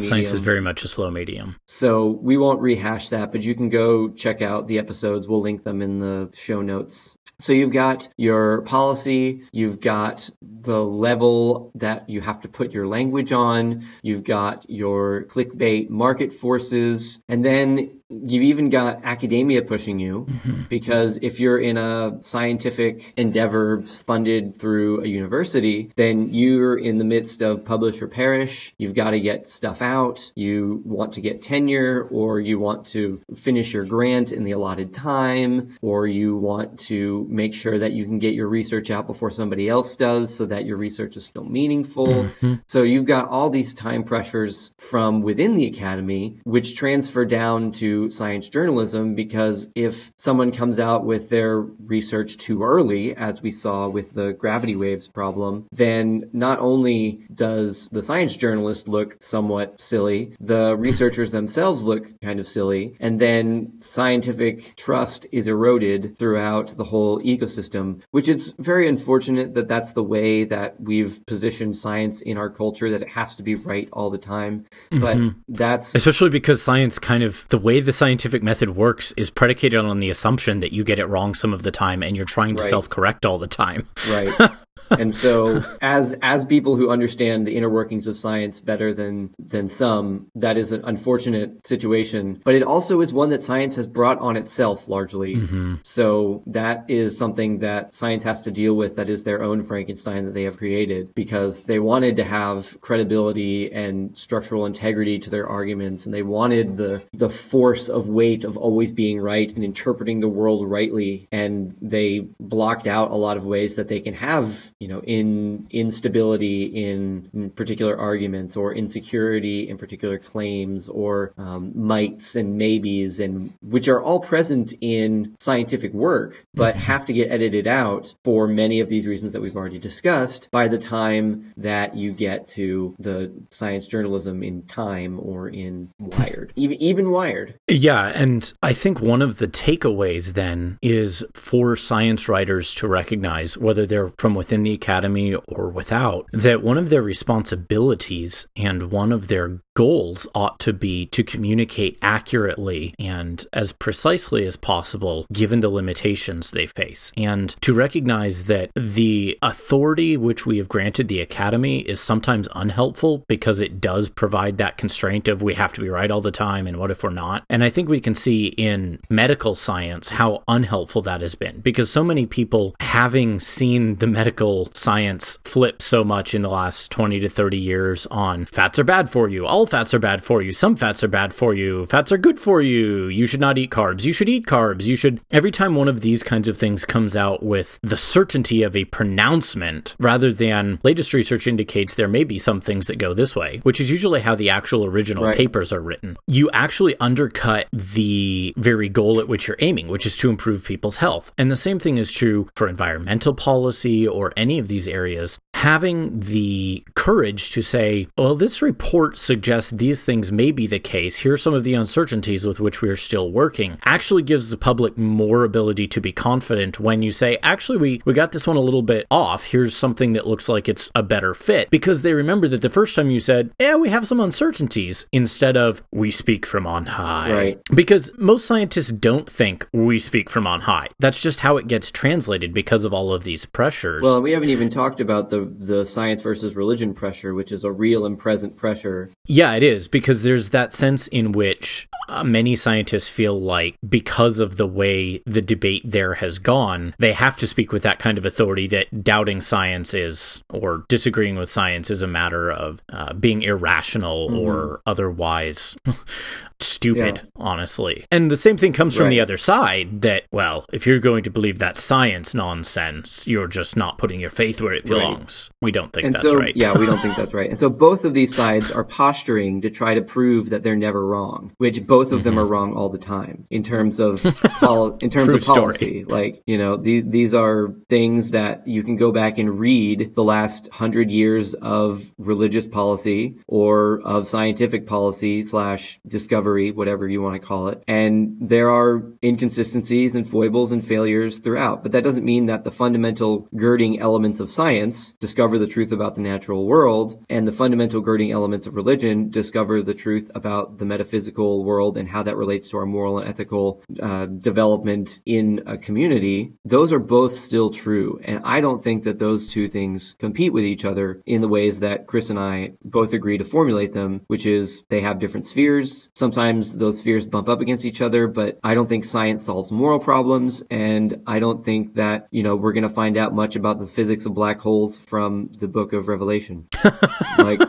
science 0.00 0.30
is 0.30 0.40
very 0.40 0.60
much 0.60 0.84
a 0.84 0.88
slow 0.88 1.10
medium. 1.10 1.56
So 1.66 2.08
we 2.08 2.36
won't 2.36 2.60
rehash 2.60 3.10
that, 3.10 3.32
but 3.32 3.42
you 3.42 3.54
can 3.54 3.68
go 3.68 4.08
check 4.08 4.42
out 4.42 4.66
the 4.66 4.78
episodes. 4.78 5.28
We'll 5.28 5.42
link 5.42 5.64
them 5.64 5.82
in 5.82 6.00
the 6.00 6.30
show 6.34 6.62
notes. 6.62 7.16
So 7.40 7.54
you've 7.54 7.72
got 7.72 8.08
your 8.18 8.62
policy, 8.62 9.44
you've 9.50 9.80
got 9.80 10.28
the 10.42 10.78
level 10.78 11.72
that 11.76 12.10
you 12.10 12.20
have 12.20 12.42
to 12.42 12.48
put 12.48 12.72
your 12.72 12.86
language 12.86 13.32
on, 13.32 13.86
you've 14.02 14.24
got 14.24 14.68
your 14.68 15.24
clickbait 15.24 15.88
market 15.88 16.34
forces, 16.34 17.18
and 17.28 17.42
then 17.42 18.00
you've 18.10 18.42
even 18.42 18.68
got 18.68 19.04
academia 19.04 19.62
pushing 19.62 19.98
you 19.98 20.26
mm-hmm. 20.28 20.62
because 20.68 21.18
if 21.22 21.40
you're 21.40 21.58
in 21.58 21.78
a 21.78 22.18
scientific 22.20 23.14
endeavor 23.16 23.82
funded 23.82 24.58
through 24.58 25.02
a 25.02 25.06
university, 25.10 25.90
then 25.96 26.32
you're 26.32 26.78
in 26.78 26.98
the 26.98 27.04
midst 27.04 27.42
of 27.42 27.64
publish 27.64 28.02
or 28.02 28.08
perish. 28.08 28.74
You've 28.78 28.94
got 28.94 29.10
to 29.10 29.20
get 29.20 29.48
stuff 29.48 29.82
out. 29.82 30.32
You 30.34 30.82
want 30.84 31.14
to 31.14 31.20
get 31.20 31.42
tenure 31.42 32.06
or 32.10 32.40
you 32.40 32.58
want 32.58 32.86
to 32.88 33.20
finish 33.34 33.72
your 33.72 33.84
grant 33.84 34.32
in 34.32 34.44
the 34.44 34.52
allotted 34.52 34.92
time 34.94 35.76
or 35.82 36.06
you 36.06 36.36
want 36.36 36.80
to 36.80 37.26
make 37.28 37.54
sure 37.54 37.78
that 37.78 37.92
you 37.92 38.04
can 38.04 38.18
get 38.18 38.34
your 38.34 38.48
research 38.48 38.90
out 38.90 39.06
before 39.06 39.30
somebody 39.30 39.68
else 39.68 39.96
does 39.96 40.34
so 40.34 40.46
that 40.46 40.64
your 40.64 40.76
research 40.76 41.16
is 41.16 41.24
still 41.24 41.44
meaningful. 41.44 42.06
Mm-hmm. 42.06 42.54
So 42.66 42.82
you've 42.82 43.06
got 43.06 43.28
all 43.28 43.50
these 43.50 43.74
time 43.74 44.04
pressures 44.04 44.72
from 44.78 45.22
within 45.22 45.54
the 45.54 45.66
academy, 45.66 46.40
which 46.44 46.76
transfer 46.76 47.24
down 47.24 47.72
to 47.72 48.10
science 48.10 48.48
journalism 48.48 49.14
because 49.14 49.70
if 49.74 50.12
someone 50.16 50.52
comes 50.52 50.78
out 50.78 51.04
with 51.04 51.28
their 51.28 51.58
research 51.58 52.36
too 52.36 52.62
early, 52.62 53.14
as 53.14 53.42
we 53.42 53.50
saw 53.50 53.88
with 53.88 54.12
the 54.12 54.32
gravity 54.32 54.76
problem, 55.08 55.66
then 55.72 56.30
not 56.32 56.58
only 56.60 57.26
does 57.32 57.88
the 57.88 58.02
science 58.02 58.36
journalist 58.36 58.88
look 58.88 59.22
somewhat 59.22 59.80
silly, 59.80 60.34
the 60.40 60.76
researchers 60.76 61.30
themselves 61.30 61.84
look 61.84 62.20
kind 62.20 62.40
of 62.40 62.46
silly, 62.46 62.96
and 63.00 63.20
then 63.20 63.80
scientific 63.80 64.74
trust 64.76 65.26
is 65.32 65.48
eroded 65.48 66.18
throughout 66.18 66.76
the 66.76 66.84
whole 66.84 67.20
ecosystem, 67.20 68.00
which 68.10 68.28
is 68.28 68.52
very 68.58 68.88
unfortunate 68.88 69.54
that 69.54 69.68
that's 69.68 69.92
the 69.92 70.02
way 70.02 70.44
that 70.44 70.80
we've 70.80 71.24
positioned 71.26 71.76
science 71.76 72.20
in 72.20 72.36
our 72.36 72.50
culture, 72.50 72.90
that 72.90 73.02
it 73.02 73.08
has 73.08 73.36
to 73.36 73.42
be 73.42 73.54
right 73.54 73.88
all 73.92 74.10
the 74.10 74.18
time. 74.18 74.66
But 74.90 75.16
mm-hmm. 75.16 75.38
that's 75.48 75.94
especially 75.94 76.30
because 76.30 76.62
science 76.62 76.98
kind 76.98 77.22
of 77.22 77.44
the 77.48 77.58
way 77.58 77.80
the 77.80 77.92
scientific 77.92 78.42
method 78.42 78.70
works 78.76 79.12
is 79.16 79.30
predicated 79.30 79.78
on 79.80 80.00
the 80.00 80.10
assumption 80.10 80.60
that 80.60 80.72
you 80.72 80.84
get 80.84 80.98
it 80.98 81.06
wrong 81.06 81.34
some 81.34 81.52
of 81.52 81.62
the 81.62 81.70
time 81.70 82.02
and 82.02 82.16
you're 82.16 82.24
trying 82.24 82.56
to 82.56 82.62
right. 82.62 82.70
self 82.70 82.88
correct 82.88 83.24
all 83.24 83.38
the 83.38 83.46
time. 83.46 83.88
Right. 84.08 84.50
and 84.90 85.14
so 85.14 85.62
as 85.80 86.16
as 86.22 86.44
people 86.44 86.76
who 86.76 86.90
understand 86.90 87.46
the 87.46 87.56
inner 87.56 87.70
workings 87.70 88.06
of 88.06 88.16
science 88.16 88.60
better 88.60 88.94
than 88.94 89.34
than 89.38 89.68
some 89.68 90.26
that 90.34 90.56
is 90.56 90.72
an 90.72 90.82
unfortunate 90.84 91.66
situation. 91.66 92.40
But 92.44 92.54
it 92.54 92.62
also 92.62 93.00
is 93.00 93.12
one 93.12 93.30
that 93.30 93.42
science 93.42 93.76
has 93.76 93.86
brought 93.86 94.18
on 94.18 94.36
itself 94.36 94.88
largely. 94.88 95.36
Mm-hmm. 95.36 95.74
so 95.82 96.42
that 96.46 96.90
is 96.90 97.18
something 97.18 97.60
that 97.60 97.94
science 97.94 98.24
has 98.24 98.42
to 98.42 98.50
deal 98.50 98.74
with 98.74 98.96
that 98.96 99.08
is 99.10 99.24
their 99.24 99.42
own 99.42 99.62
frankenstein 99.62 100.26
that 100.26 100.34
they 100.34 100.44
have 100.44 100.58
created 100.58 101.14
because 101.14 101.62
they 101.62 101.78
wanted 101.78 102.16
to 102.16 102.24
have 102.24 102.80
credibility 102.80 103.72
and 103.72 104.16
structural 104.16 104.66
integrity 104.66 105.18
to 105.20 105.30
their 105.30 105.48
arguments. 105.48 106.06
And 106.06 106.14
they 106.14 106.22
wanted 106.22 106.76
the 106.76 107.04
the 107.12 107.30
force 107.30 107.88
of 107.88 108.08
weight 108.08 108.44
of 108.44 108.56
always 108.56 108.92
being 108.92 109.20
right 109.20 109.52
and 109.52 109.64
interpreting 109.64 110.20
the 110.20 110.28
world 110.28 110.68
rightly. 110.68 111.28
And 111.32 111.76
they 111.80 112.26
blocked 112.38 112.86
out 112.86 113.10
a 113.10 113.16
lot 113.16 113.36
of 113.36 113.44
ways 113.44 113.76
that 113.76 113.88
they 113.88 114.00
can 114.00 114.14
have 114.14 114.72
you 114.80 114.88
know, 114.88 115.00
in 115.00 115.66
instability 115.70 116.64
in 116.64 117.50
particular 117.54 117.98
arguments 117.98 118.56
or 118.56 118.74
insecurity 118.74 119.68
in 119.68 119.76
particular 119.76 120.18
claims 120.18 120.88
or 120.88 121.34
um, 121.36 121.72
mights 121.74 122.34
and 122.34 122.56
maybes 122.56 123.20
and 123.20 123.52
which 123.60 123.88
are 123.88 124.02
all 124.02 124.20
present 124.20 124.72
in 124.80 125.36
scientific 125.38 125.92
work, 125.92 126.46
but 126.54 126.74
mm-hmm. 126.74 126.82
have 126.82 127.04
to 127.06 127.12
get 127.12 127.30
edited 127.30 127.66
out 127.66 128.14
for 128.24 128.48
many 128.48 128.80
of 128.80 128.88
these 128.88 129.06
reasons 129.06 129.34
that 129.34 129.42
we've 129.42 129.56
already 129.56 129.78
discussed 129.78 130.48
by 130.50 130.68
the 130.68 130.78
time 130.78 131.52
that 131.58 131.94
you 131.94 132.10
get 132.10 132.48
to 132.48 132.96
the 132.98 133.30
science 133.50 133.86
journalism 133.86 134.42
in 134.42 134.62
Time 134.62 135.20
or 135.20 135.48
in 135.48 135.90
Wired, 135.98 136.52
even, 136.56 136.80
even 136.80 137.10
Wired. 137.10 137.58
Yeah, 137.68 138.06
and 138.06 138.50
I 138.62 138.72
think 138.72 139.00
one 139.00 139.20
of 139.20 139.36
the 139.36 139.48
takeaways 139.48 140.32
then 140.32 140.78
is 140.80 141.22
for 141.34 141.76
science 141.76 142.30
writers 142.30 142.74
to 142.76 142.88
recognize 142.88 143.58
whether 143.58 143.84
they're 143.84 144.08
from 144.16 144.34
within 144.34 144.62
the 144.62 144.69
the 144.70 144.76
academy 144.76 145.34
or 145.34 145.68
without, 145.68 146.26
that 146.32 146.62
one 146.62 146.78
of 146.78 146.88
their 146.88 147.02
responsibilities 147.02 148.46
and 148.56 148.90
one 148.90 149.10
of 149.10 149.28
their 149.28 149.60
goals 149.74 150.26
ought 150.34 150.58
to 150.60 150.72
be 150.72 151.06
to 151.06 151.22
communicate 151.22 151.98
accurately 152.02 152.94
and 152.98 153.46
as 153.52 153.72
precisely 153.72 154.44
as 154.44 154.56
possible 154.56 155.26
given 155.32 155.60
the 155.60 155.68
limitations 155.68 156.50
they 156.50 156.66
face, 156.66 157.12
and 157.16 157.50
to 157.60 157.72
recognize 157.72 158.44
that 158.44 158.70
the 158.74 159.38
authority 159.42 160.16
which 160.16 160.44
we 160.44 160.58
have 160.58 160.68
granted 160.68 161.08
the 161.08 161.20
academy 161.20 161.80
is 161.80 162.00
sometimes 162.00 162.48
unhelpful 162.54 163.24
because 163.28 163.60
it 163.60 163.80
does 163.80 164.08
provide 164.08 164.58
that 164.58 164.76
constraint 164.76 165.28
of 165.28 165.42
we 165.42 165.54
have 165.54 165.72
to 165.72 165.80
be 165.80 165.88
right 165.88 166.10
all 166.10 166.20
the 166.20 166.30
time 166.30 166.66
and 166.66 166.78
what 166.78 166.90
if 166.90 167.02
we're 167.02 167.10
not. 167.10 167.44
And 167.48 167.62
I 167.62 167.70
think 167.70 167.88
we 167.88 168.00
can 168.00 168.14
see 168.14 168.48
in 168.48 168.98
medical 169.08 169.54
science 169.54 170.10
how 170.10 170.42
unhelpful 170.48 171.02
that 171.02 171.20
has 171.20 171.34
been 171.34 171.60
because 171.60 171.90
so 171.90 172.04
many 172.04 172.26
people 172.26 172.74
having 172.80 173.40
seen 173.40 173.96
the 173.96 174.06
medical 174.06 174.70
science 174.74 175.38
flip 175.44 175.80
so 175.80 176.04
much 176.04 176.34
in 176.34 176.42
the 176.42 176.48
last 176.48 176.90
20 176.90 177.20
to 177.20 177.28
30 177.28 177.56
years 177.56 178.06
on 178.10 178.44
fats 178.44 178.78
are 178.78 178.84
bad 178.84 179.08
for 179.08 179.28
you, 179.28 179.46
all 179.46 179.66
fats 179.70 179.94
are 179.94 179.98
bad 179.98 180.24
for 180.24 180.42
you, 180.42 180.52
some 180.52 180.76
fats 180.76 181.04
are 181.04 181.08
bad 181.08 181.32
for 181.32 181.54
you, 181.54 181.86
fats 181.86 182.10
are 182.12 182.18
good 182.18 182.38
for 182.38 182.60
you, 182.60 183.06
you 183.06 183.26
should 183.26 183.40
not 183.40 183.58
eat 183.58 183.70
carbs, 183.70 184.04
you 184.04 184.12
should 184.12 184.28
eat 184.28 184.46
carbs, 184.46 184.84
you 184.84 184.96
should. 184.96 185.20
Every 185.30 185.50
time 185.50 185.74
one 185.74 185.88
of 185.88 186.00
these 186.00 186.22
kinds 186.22 186.48
of 186.48 186.58
things 186.58 186.84
comes 186.84 187.16
out 187.16 187.42
with 187.42 187.78
the 187.82 187.96
certainty 187.96 188.62
of 188.62 188.74
a 188.74 188.84
pronouncement 188.86 189.94
rather 189.98 190.32
than 190.32 190.80
latest 190.82 191.12
research 191.12 191.46
indicates 191.46 191.94
there 191.94 192.08
may 192.08 192.24
be 192.24 192.38
some 192.38 192.60
things 192.60 192.86
that 192.88 192.96
go 192.96 193.14
this 193.14 193.36
way, 193.36 193.60
which 193.62 193.80
is 193.80 193.90
usually 193.90 194.20
how 194.20 194.34
the 194.34 194.50
actual 194.50 194.84
original 194.84 195.24
right. 195.24 195.36
papers 195.36 195.72
are 195.72 195.80
written, 195.80 196.16
you 196.26 196.50
actually 196.52 196.96
undercut 196.98 197.68
the 197.72 198.52
very 198.56 198.88
goal 198.88 199.20
at 199.20 199.28
which 199.28 199.46
you're 199.46 199.56
aiming, 199.60 199.88
which 199.88 200.06
is 200.06 200.16
to 200.16 200.30
improve 200.30 200.64
people's 200.64 200.96
health. 200.96 201.32
And 201.38 201.50
the 201.50 201.56
same 201.56 201.78
thing 201.78 201.98
is 201.98 202.10
true 202.10 202.48
for 202.56 202.68
environmental 202.68 203.34
policy 203.34 204.06
or 204.06 204.32
any 204.36 204.58
of 204.58 204.68
these 204.68 204.88
areas, 204.88 205.38
having 205.54 206.20
the 206.20 206.84
courage 206.94 207.52
to 207.52 207.62
say, 207.62 208.08
well, 208.16 208.34
this 208.34 208.62
report 208.62 209.18
suggests 209.18 209.49
these 209.70 210.02
things 210.02 210.30
may 210.30 210.52
be 210.52 210.66
the 210.66 210.78
case. 210.78 211.16
Here 211.16 211.32
are 211.32 211.36
some 211.36 211.54
of 211.54 211.64
the 211.64 211.74
uncertainties 211.74 212.46
with 212.46 212.60
which 212.60 212.82
we 212.82 212.88
are 212.88 212.96
still 212.96 213.32
working, 213.32 213.78
actually 213.84 214.22
gives 214.22 214.50
the 214.50 214.56
public 214.56 214.96
more 214.96 215.42
ability 215.42 215.88
to 215.88 216.00
be 216.00 216.12
confident 216.12 216.78
when 216.78 217.02
you 217.02 217.10
say, 217.10 217.38
actually, 217.42 217.78
we, 217.78 218.02
we 218.04 218.14
got 218.14 218.32
this 218.32 218.46
one 218.46 218.56
a 218.56 218.60
little 218.60 218.82
bit 218.82 219.06
off. 219.10 219.44
Here's 219.44 219.74
something 219.74 220.12
that 220.12 220.26
looks 220.26 220.48
like 220.48 220.68
it's 220.68 220.90
a 220.94 221.02
better 221.02 221.34
fit. 221.34 221.70
Because 221.70 222.02
they 222.02 222.12
remember 222.12 222.46
that 222.48 222.60
the 222.60 222.70
first 222.70 222.94
time 222.94 223.10
you 223.10 223.18
said, 223.18 223.50
yeah, 223.58 223.74
we 223.74 223.88
have 223.88 224.06
some 224.06 224.20
uncertainties, 224.20 225.06
instead 225.10 225.56
of 225.56 225.82
we 225.90 226.10
speak 226.10 226.46
from 226.46 226.66
on 226.66 226.86
high. 226.86 227.32
Right. 227.32 227.60
Because 227.74 228.12
most 228.16 228.46
scientists 228.46 228.92
don't 228.92 229.28
think 229.28 229.66
we 229.72 229.98
speak 229.98 230.30
from 230.30 230.46
on 230.46 230.60
high. 230.60 230.88
That's 230.98 231.20
just 231.20 231.40
how 231.40 231.56
it 231.56 231.66
gets 231.66 231.90
translated 231.90 232.54
because 232.54 232.84
of 232.84 232.94
all 232.94 233.12
of 233.12 233.24
these 233.24 233.46
pressures. 233.46 234.02
Well, 234.02 234.22
we 234.22 234.32
haven't 234.32 234.50
even 234.50 234.70
talked 234.70 235.00
about 235.00 235.30
the 235.30 235.40
the 235.58 235.84
science 235.84 236.22
versus 236.22 236.54
religion 236.54 236.94
pressure, 236.94 237.34
which 237.34 237.50
is 237.50 237.64
a 237.64 237.72
real 237.72 238.06
and 238.06 238.18
present 238.18 238.56
pressure. 238.56 239.10
Yeah, 239.26 239.39
it 239.54 239.62
is 239.62 239.88
because 239.88 240.22
there's 240.22 240.50
that 240.50 240.72
sense 240.72 241.06
in 241.08 241.32
which 241.32 241.88
uh, 242.08 242.24
many 242.24 242.56
scientists 242.56 243.08
feel 243.08 243.40
like 243.40 243.76
because 243.88 244.40
of 244.40 244.56
the 244.56 244.66
way 244.66 245.22
the 245.26 245.40
debate 245.40 245.82
there 245.84 246.14
has 246.14 246.38
gone, 246.38 246.94
they 246.98 247.12
have 247.12 247.36
to 247.36 247.46
speak 247.46 247.72
with 247.72 247.82
that 247.84 247.98
kind 247.98 248.18
of 248.18 248.26
authority 248.26 248.66
that 248.66 249.04
doubting 249.04 249.40
science 249.40 249.94
is 249.94 250.42
or 250.50 250.84
disagreeing 250.88 251.36
with 251.36 251.48
science 251.48 251.90
is 251.90 252.02
a 252.02 252.06
matter 252.06 252.50
of 252.50 252.82
uh, 252.92 253.12
being 253.14 253.42
irrational 253.42 254.28
mm-hmm. 254.28 254.40
or 254.40 254.82
otherwise 254.86 255.76
stupid, 256.62 257.16
yeah. 257.16 257.30
honestly. 257.36 258.04
And 258.10 258.30
the 258.30 258.36
same 258.36 258.56
thing 258.56 258.72
comes 258.72 258.96
from 258.96 259.04
right. 259.04 259.10
the 259.10 259.20
other 259.20 259.38
side 259.38 260.02
that, 260.02 260.24
well, 260.30 260.64
if 260.72 260.86
you're 260.86 260.98
going 260.98 261.24
to 261.24 261.30
believe 261.30 261.58
that 261.58 261.78
science 261.78 262.34
nonsense, 262.34 263.26
you're 263.26 263.46
just 263.46 263.76
not 263.76 263.98
putting 263.98 264.20
your 264.20 264.30
faith 264.30 264.60
where 264.60 264.74
it 264.74 264.84
belongs. 264.84 265.50
Right. 265.52 265.66
We 265.66 265.72
don't 265.72 265.92
think 265.92 266.06
and 266.06 266.14
that's 266.14 266.28
so, 266.28 266.34
right. 266.34 266.56
yeah, 266.56 266.76
we 266.76 266.86
don't 266.86 267.00
think 267.00 267.16
that's 267.16 267.34
right. 267.34 267.50
And 267.50 267.58
so 267.58 267.70
both 267.70 268.04
of 268.04 268.14
these 268.14 268.34
sides 268.34 268.70
are 268.70 268.84
posturing 268.84 269.62
to 269.62 269.70
try 269.70 269.94
to 269.94 270.02
prove 270.02 270.50
that 270.50 270.62
they're 270.62 270.76
never 270.76 271.04
wrong, 271.04 271.52
which 271.58 271.86
both 271.86 272.12
of 272.12 272.22
them 272.22 272.34
mm-hmm. 272.34 272.40
are 272.40 272.46
wrong 272.46 272.74
all 272.74 272.88
the 272.88 272.98
time 272.98 273.46
in 273.50 273.62
terms 273.62 274.00
of 274.00 274.22
pol- 274.60 274.98
in 274.98 275.10
terms 275.10 275.34
of 275.34 275.44
policy. 275.44 276.02
Story. 276.02 276.04
Like, 276.04 276.42
you 276.46 276.58
know, 276.58 276.76
these 276.76 277.04
these 277.06 277.34
are 277.34 277.74
things 277.88 278.30
that 278.30 278.66
you 278.66 278.82
can 278.82 278.96
go 278.96 279.12
back 279.12 279.38
and 279.38 279.58
read 279.58 280.14
the 280.14 280.24
last 280.24 280.68
hundred 280.68 281.10
years 281.10 281.54
of 281.54 282.12
religious 282.18 282.66
policy 282.66 283.36
or 283.46 284.00
of 284.04 284.26
scientific 284.26 284.86
policy 284.86 285.42
slash 285.42 286.00
discovery 286.06 286.49
discovery, 286.50 286.70
whatever 286.72 287.08
you 287.08 287.22
want 287.22 287.40
to 287.40 287.46
call 287.46 287.68
it. 287.68 287.82
And 287.86 288.36
there 288.40 288.70
are 288.70 289.02
inconsistencies 289.22 290.16
and 290.16 290.28
foibles 290.28 290.72
and 290.72 290.84
failures 290.84 291.38
throughout. 291.38 291.82
But 291.82 291.92
that 291.92 292.04
doesn't 292.04 292.24
mean 292.24 292.46
that 292.46 292.64
the 292.64 292.70
fundamental 292.70 293.48
girding 293.54 294.00
elements 294.00 294.40
of 294.40 294.50
science 294.50 295.14
discover 295.20 295.58
the 295.58 295.66
truth 295.66 295.92
about 295.92 296.14
the 296.14 296.22
natural 296.22 296.66
world 296.66 297.24
and 297.28 297.46
the 297.46 297.52
fundamental 297.52 298.00
girding 298.00 298.32
elements 298.32 298.66
of 298.66 298.74
religion 298.74 299.30
discover 299.30 299.82
the 299.82 299.94
truth 299.94 300.30
about 300.34 300.78
the 300.78 300.84
metaphysical 300.84 301.64
world 301.64 301.96
and 301.96 302.08
how 302.08 302.22
that 302.22 302.36
relates 302.36 302.70
to 302.70 302.78
our 302.78 302.86
moral 302.86 303.18
and 303.18 303.28
ethical 303.28 303.82
uh, 304.02 304.26
development 304.26 305.20
in 305.26 305.62
a 305.66 305.78
community. 305.78 306.52
Those 306.64 306.92
are 306.92 306.98
both 306.98 307.38
still 307.38 307.70
true. 307.70 308.20
And 308.24 308.40
I 308.44 308.60
don't 308.60 308.82
think 308.82 309.04
that 309.04 309.18
those 309.18 309.52
two 309.52 309.68
things 309.68 310.16
compete 310.18 310.52
with 310.52 310.64
each 310.64 310.84
other 310.84 311.22
in 311.26 311.40
the 311.42 311.48
ways 311.48 311.80
that 311.80 312.06
Chris 312.06 312.30
and 312.30 312.38
I 312.38 312.72
both 312.84 313.12
agree 313.12 313.38
to 313.38 313.44
formulate 313.44 313.92
them, 313.92 314.22
which 314.26 314.46
is 314.46 314.82
they 314.88 315.02
have 315.02 315.18
different 315.18 315.46
spheres. 315.46 316.10
Sometimes 316.14 316.39
those 316.48 316.98
spheres 316.98 317.26
bump 317.26 317.48
up 317.48 317.60
against 317.60 317.84
each 317.84 318.00
other, 318.00 318.26
but 318.26 318.58
I 318.62 318.74
don't 318.74 318.88
think 318.88 319.04
science 319.04 319.44
solves 319.44 319.70
moral 319.70 319.98
problems. 319.98 320.62
And 320.70 321.22
I 321.26 321.38
don't 321.38 321.64
think 321.64 321.94
that, 321.94 322.28
you 322.30 322.42
know, 322.42 322.56
we're 322.56 322.72
going 322.72 322.88
to 322.88 322.88
find 322.88 323.16
out 323.16 323.34
much 323.34 323.56
about 323.56 323.78
the 323.78 323.86
physics 323.86 324.26
of 324.26 324.34
black 324.34 324.60
holes 324.60 324.98
from 324.98 325.50
the 325.58 325.68
book 325.68 325.92
of 325.92 326.08
Revelation. 326.08 326.68
like, 327.38 327.60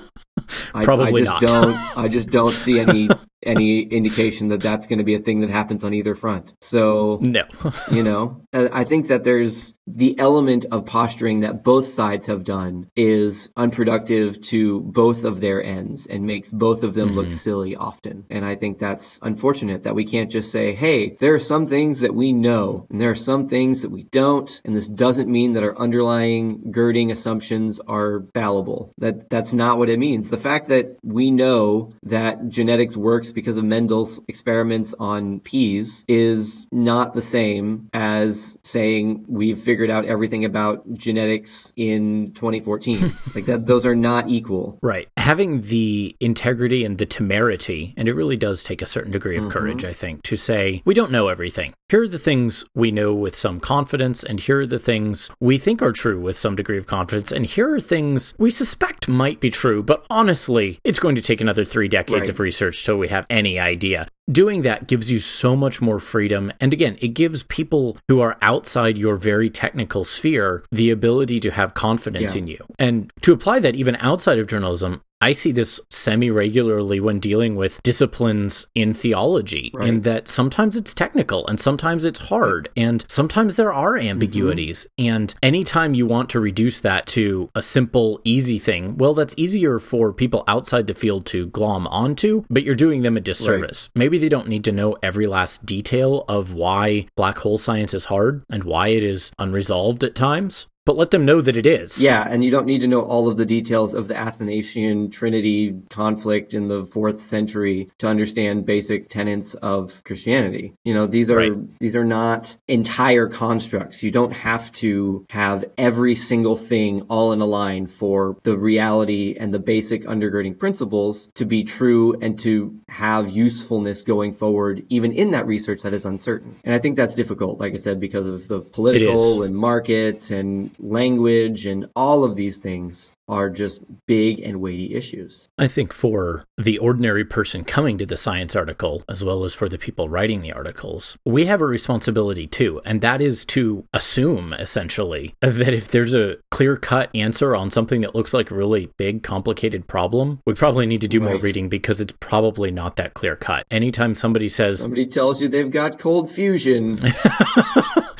Probably 0.83 1.21
I 1.21 1.25
just 1.25 1.41
not. 1.41 1.41
don't. 1.41 1.75
I 1.97 2.07
just 2.07 2.29
don't 2.29 2.53
see 2.53 2.79
any 2.79 3.09
any 3.43 3.81
indication 3.81 4.49
that 4.49 4.61
that's 4.61 4.87
going 4.87 4.99
to 4.99 5.05
be 5.05 5.15
a 5.15 5.19
thing 5.19 5.41
that 5.41 5.49
happens 5.49 5.83
on 5.83 5.93
either 5.93 6.15
front. 6.15 6.53
So 6.61 7.17
No. 7.21 7.43
you 7.91 8.03
know, 8.03 8.43
I 8.53 8.83
think 8.83 9.07
that 9.07 9.23
there's 9.23 9.73
the 9.87 10.17
element 10.19 10.65
of 10.71 10.85
posturing 10.85 11.41
that 11.41 11.63
both 11.63 11.87
sides 11.87 12.27
have 12.27 12.43
done 12.43 12.89
is 12.95 13.49
unproductive 13.57 14.39
to 14.41 14.79
both 14.79 15.25
of 15.25 15.39
their 15.39 15.61
ends 15.63 16.07
and 16.07 16.25
makes 16.25 16.49
both 16.49 16.83
of 16.83 16.93
them 16.93 17.15
look 17.15 17.27
mm-hmm. 17.27 17.35
silly 17.35 17.75
often. 17.75 18.25
And 18.29 18.45
I 18.45 18.55
think 18.55 18.79
that's 18.79 19.19
unfortunate 19.21 19.83
that 19.83 19.95
we 19.95 20.05
can't 20.05 20.31
just 20.31 20.51
say, 20.51 20.73
hey, 20.73 21.17
there 21.19 21.33
are 21.33 21.39
some 21.39 21.67
things 21.67 22.01
that 22.01 22.13
we 22.13 22.31
know 22.31 22.85
and 22.89 23.01
there 23.01 23.09
are 23.09 23.15
some 23.15 23.49
things 23.49 23.81
that 23.81 23.91
we 23.91 24.03
don't. 24.03 24.61
And 24.63 24.75
this 24.75 24.87
doesn't 24.87 25.29
mean 25.29 25.53
that 25.53 25.63
our 25.63 25.77
underlying 25.77 26.71
girding 26.71 27.11
assumptions 27.11 27.81
are 27.81 28.25
fallible. 28.33 28.93
That 28.99 29.29
that's 29.29 29.51
not 29.51 29.77
what 29.77 29.89
it 29.89 29.99
means. 29.99 30.29
The 30.31 30.37
fact 30.37 30.69
that 30.69 30.97
we 31.03 31.29
know 31.29 31.91
that 32.03 32.47
genetics 32.47 32.95
works 32.95 33.31
because 33.31 33.57
of 33.57 33.65
Mendel's 33.65 34.21
experiments 34.29 34.95
on 34.97 35.41
peas 35.41 36.05
is 36.07 36.67
not 36.71 37.13
the 37.13 37.21
same 37.21 37.89
as 37.91 38.57
saying 38.63 39.25
we've 39.27 39.59
figured 39.59 39.89
out 39.89 40.05
everything 40.05 40.45
about 40.45 40.89
genetics 40.93 41.73
in 41.75 42.31
2014. 42.31 43.13
like 43.35 43.45
that, 43.47 43.65
those 43.65 43.85
are 43.85 43.93
not 43.93 44.29
equal. 44.29 44.79
Right. 44.81 45.09
Having 45.17 45.63
the 45.63 46.15
integrity 46.21 46.85
and 46.85 46.97
the 46.97 47.05
temerity, 47.05 47.93
and 47.97 48.07
it 48.07 48.13
really 48.13 48.37
does 48.37 48.63
take 48.63 48.81
a 48.81 48.85
certain 48.85 49.11
degree 49.11 49.35
of 49.35 49.43
mm-hmm. 49.43 49.51
courage, 49.51 49.83
I 49.83 49.93
think, 49.93 50.23
to 50.23 50.37
say, 50.37 50.81
we 50.85 50.93
don't 50.93 51.11
know 51.11 51.27
everything. 51.27 51.73
Here 51.89 52.03
are 52.03 52.07
the 52.07 52.17
things 52.17 52.63
we 52.73 52.89
know 52.89 53.13
with 53.13 53.35
some 53.35 53.59
confidence, 53.59 54.23
and 54.23 54.39
here 54.39 54.61
are 54.61 54.65
the 54.65 54.79
things 54.79 55.29
we 55.41 55.57
think 55.57 55.81
are 55.81 55.91
true 55.91 56.21
with 56.21 56.37
some 56.37 56.55
degree 56.55 56.77
of 56.77 56.87
confidence, 56.87 57.33
and 57.33 57.45
here 57.45 57.73
are 57.73 57.81
things 57.81 58.33
we 58.37 58.49
suspect 58.49 59.09
might 59.09 59.41
be 59.41 59.51
true, 59.51 59.83
but 59.83 60.05
honestly, 60.11 60.79
it's 60.83 60.99
going 60.99 61.15
to 61.15 61.21
take 61.21 61.41
another 61.41 61.65
three 61.65 61.87
decades 61.87 62.27
Right. 62.27 62.29
of 62.29 62.39
research 62.39 62.83
till 62.85 62.97
we 62.97 63.07
have 63.07 63.25
any 63.29 63.59
idea. 63.59 64.07
Doing 64.31 64.61
that 64.61 64.87
gives 64.87 65.11
you 65.11 65.19
so 65.19 65.55
much 65.55 65.81
more 65.81 65.99
freedom. 65.99 66.51
And 66.59 66.73
again, 66.73 66.97
it 67.01 67.09
gives 67.09 67.43
people 67.43 67.97
who 68.07 68.21
are 68.21 68.37
outside 68.41 68.97
your 68.97 69.15
very 69.15 69.49
technical 69.49 70.05
sphere 70.05 70.63
the 70.71 70.89
ability 70.89 71.39
to 71.41 71.51
have 71.51 71.73
confidence 71.73 72.33
Yeah. 72.33 72.39
in 72.39 72.47
you. 72.47 72.65
And 72.79 73.11
to 73.21 73.33
apply 73.33 73.59
that 73.59 73.75
even 73.75 73.95
outside 73.97 74.39
of 74.39 74.47
journalism, 74.47 75.01
I 75.23 75.33
see 75.33 75.51
this 75.51 75.79
semi 75.91 76.31
regularly 76.31 76.99
when 76.99 77.19
dealing 77.19 77.55
with 77.55 77.83
disciplines 77.83 78.65
in 78.73 78.95
theology, 78.95 79.69
Right. 79.71 79.87
in 79.87 80.01
that 80.01 80.27
sometimes 80.27 80.75
it's 80.75 80.95
technical 80.95 81.45
and 81.45 81.59
sometimes 81.59 82.05
it's 82.05 82.17
hard 82.17 82.69
and 82.75 83.05
sometimes 83.07 83.53
there 83.53 83.71
are 83.71 83.93
mm-hmm. 83.93 84.07
ambiguities. 84.09 84.87
And 84.97 85.35
anytime 85.43 85.93
you 85.93 86.07
want 86.07 86.29
to 86.31 86.39
reduce 86.39 86.79
that 86.79 87.05
to 87.07 87.49
a 87.53 87.61
simple, 87.61 88.19
easy 88.23 88.57
thing, 88.57 88.97
well, 88.97 89.13
that's 89.13 89.35
easier 89.37 89.77
for 89.77 90.11
people 90.11 90.43
outside 90.47 90.87
the 90.87 90.95
field 90.95 91.27
to 91.27 91.45
glom 91.45 91.85
onto, 91.85 92.43
but 92.49 92.63
you're 92.63 92.73
doing 92.73 93.03
them 93.03 93.15
a 93.15 93.21
disservice. 93.21 93.89
Maybe 93.93 94.17
they 94.21 94.29
don't 94.29 94.47
need 94.47 94.63
to 94.63 94.71
know 94.71 94.95
every 95.03 95.27
last 95.27 95.65
detail 95.65 96.23
of 96.27 96.53
why 96.53 97.07
black 97.17 97.39
hole 97.39 97.57
science 97.57 97.93
is 97.93 98.05
hard 98.05 98.43
and 98.49 98.63
why 98.63 98.89
it 98.89 99.03
is 99.03 99.31
unresolved 99.37 100.03
at 100.03 100.15
times. 100.15 100.67
But 100.83 100.97
let 100.97 101.11
them 101.11 101.25
know 101.25 101.41
that 101.41 101.55
it 101.55 101.67
is. 101.67 101.99
Yeah, 101.99 102.25
and 102.27 102.43
you 102.43 102.49
don't 102.49 102.65
need 102.65 102.81
to 102.81 102.87
know 102.87 103.01
all 103.01 103.27
of 103.27 103.37
the 103.37 103.45
details 103.45 103.93
of 103.93 104.07
the 104.07 104.15
Athanasian 104.15 105.11
Trinity 105.11 105.75
conflict 105.91 106.55
in 106.55 106.67
the 106.67 106.87
fourth 106.87 107.21
century 107.21 107.91
to 107.99 108.07
understand 108.07 108.65
basic 108.65 109.07
tenets 109.07 109.53
of 109.53 110.03
Christianity. 110.03 110.73
You 110.83 110.95
know, 110.95 111.05
these 111.05 111.29
are 111.29 111.37
Right. 111.37 111.79
these 111.79 111.95
are 111.95 112.03
not 112.05 112.57
entire 112.67 113.27
constructs. 113.27 114.01
You 114.01 114.09
don't 114.09 114.33
have 114.33 114.71
to 114.73 115.25
have 115.29 115.65
every 115.77 116.15
single 116.15 116.55
thing 116.55 117.03
all 117.09 117.31
in 117.31 117.41
a 117.41 117.45
line 117.45 117.85
for 117.85 118.37
the 118.41 118.57
reality 118.57 119.35
and 119.39 119.53
the 119.53 119.59
basic 119.59 120.05
undergirding 120.05 120.57
principles 120.57 121.29
to 121.35 121.45
be 121.45 121.63
true 121.63 122.15
and 122.19 122.39
to 122.39 122.79
have 122.89 123.29
usefulness 123.29 124.01
going 124.01 124.33
forward, 124.33 124.85
even 124.89 125.11
in 125.11 125.31
that 125.31 125.45
research 125.45 125.83
that 125.83 125.93
is 125.93 126.05
uncertain. 126.05 126.55
And 126.63 126.73
I 126.73 126.79
think 126.79 126.95
that's 126.95 127.13
difficult, 127.13 127.59
like 127.59 127.73
I 127.73 127.77
said, 127.77 127.99
because 127.99 128.25
of 128.25 128.47
the 128.47 128.61
political 128.61 129.43
and 129.43 129.55
market 129.55 130.31
and 130.31 130.70
language 130.79 131.65
and 131.65 131.87
all 131.95 132.23
of 132.23 132.35
these 132.35 132.57
things 132.57 133.13
are 133.31 133.49
just 133.49 133.81
big 134.07 134.41
and 134.41 134.59
weighty 134.59 134.93
issues. 134.93 135.47
I 135.57 135.67
think 135.67 135.93
for 135.93 136.43
the 136.57 136.77
ordinary 136.79 137.23
person 137.23 137.63
coming 137.63 137.97
to 137.97 138.05
the 138.05 138.17
science 138.17 138.57
article, 138.57 139.05
as 139.07 139.23
well 139.23 139.45
as 139.45 139.53
for 139.53 139.69
the 139.69 139.77
people 139.77 140.09
writing 140.09 140.41
the 140.41 140.51
articles, 140.51 141.17
we 141.25 141.45
have 141.45 141.61
a 141.61 141.65
responsibility 141.65 142.45
too. 142.45 142.81
And 142.85 142.99
that 142.99 143.21
is 143.21 143.45
to 143.45 143.85
assume, 143.93 144.51
essentially, 144.53 145.33
that 145.39 145.73
if 145.73 145.87
there's 145.87 146.13
a 146.13 146.37
clear 146.49 146.75
cut 146.75 147.09
answer 147.15 147.55
on 147.55 147.71
something 147.71 148.01
that 148.01 148.13
looks 148.13 148.33
like 148.33 148.51
a 148.51 148.55
really 148.55 148.89
big, 148.97 149.23
complicated 149.23 149.87
problem, 149.87 150.41
we 150.45 150.53
probably 150.53 150.85
need 150.85 151.01
to 151.01 151.07
do 151.07 151.21
more 151.21 151.37
reading 151.37 151.69
because 151.69 152.01
it's 152.01 152.13
probably 152.19 152.69
not 152.69 152.97
that 152.97 153.13
clear 153.13 153.37
cut. 153.37 153.65
Anytime 153.71 154.13
somebody 154.13 154.49
says, 154.49 154.79
Somebody 154.79 155.05
tells 155.05 155.41
you 155.41 155.47
they've 155.47 155.71
got 155.71 155.99
cold 155.99 156.29
fusion. 156.29 156.99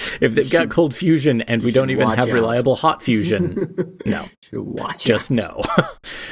if 0.22 0.36
they've 0.36 0.50
got 0.52 0.70
cold 0.70 0.94
fusion 0.94 1.42
and 1.42 1.62
we 1.64 1.72
don't 1.72 1.90
even 1.90 2.08
have 2.10 2.30
out. 2.30 2.34
reliable 2.34 2.76
hot 2.76 3.02
fusion, 3.02 3.92
no. 4.06 4.26
just 4.98 5.32
out. 5.32 5.36
no. 5.36 5.62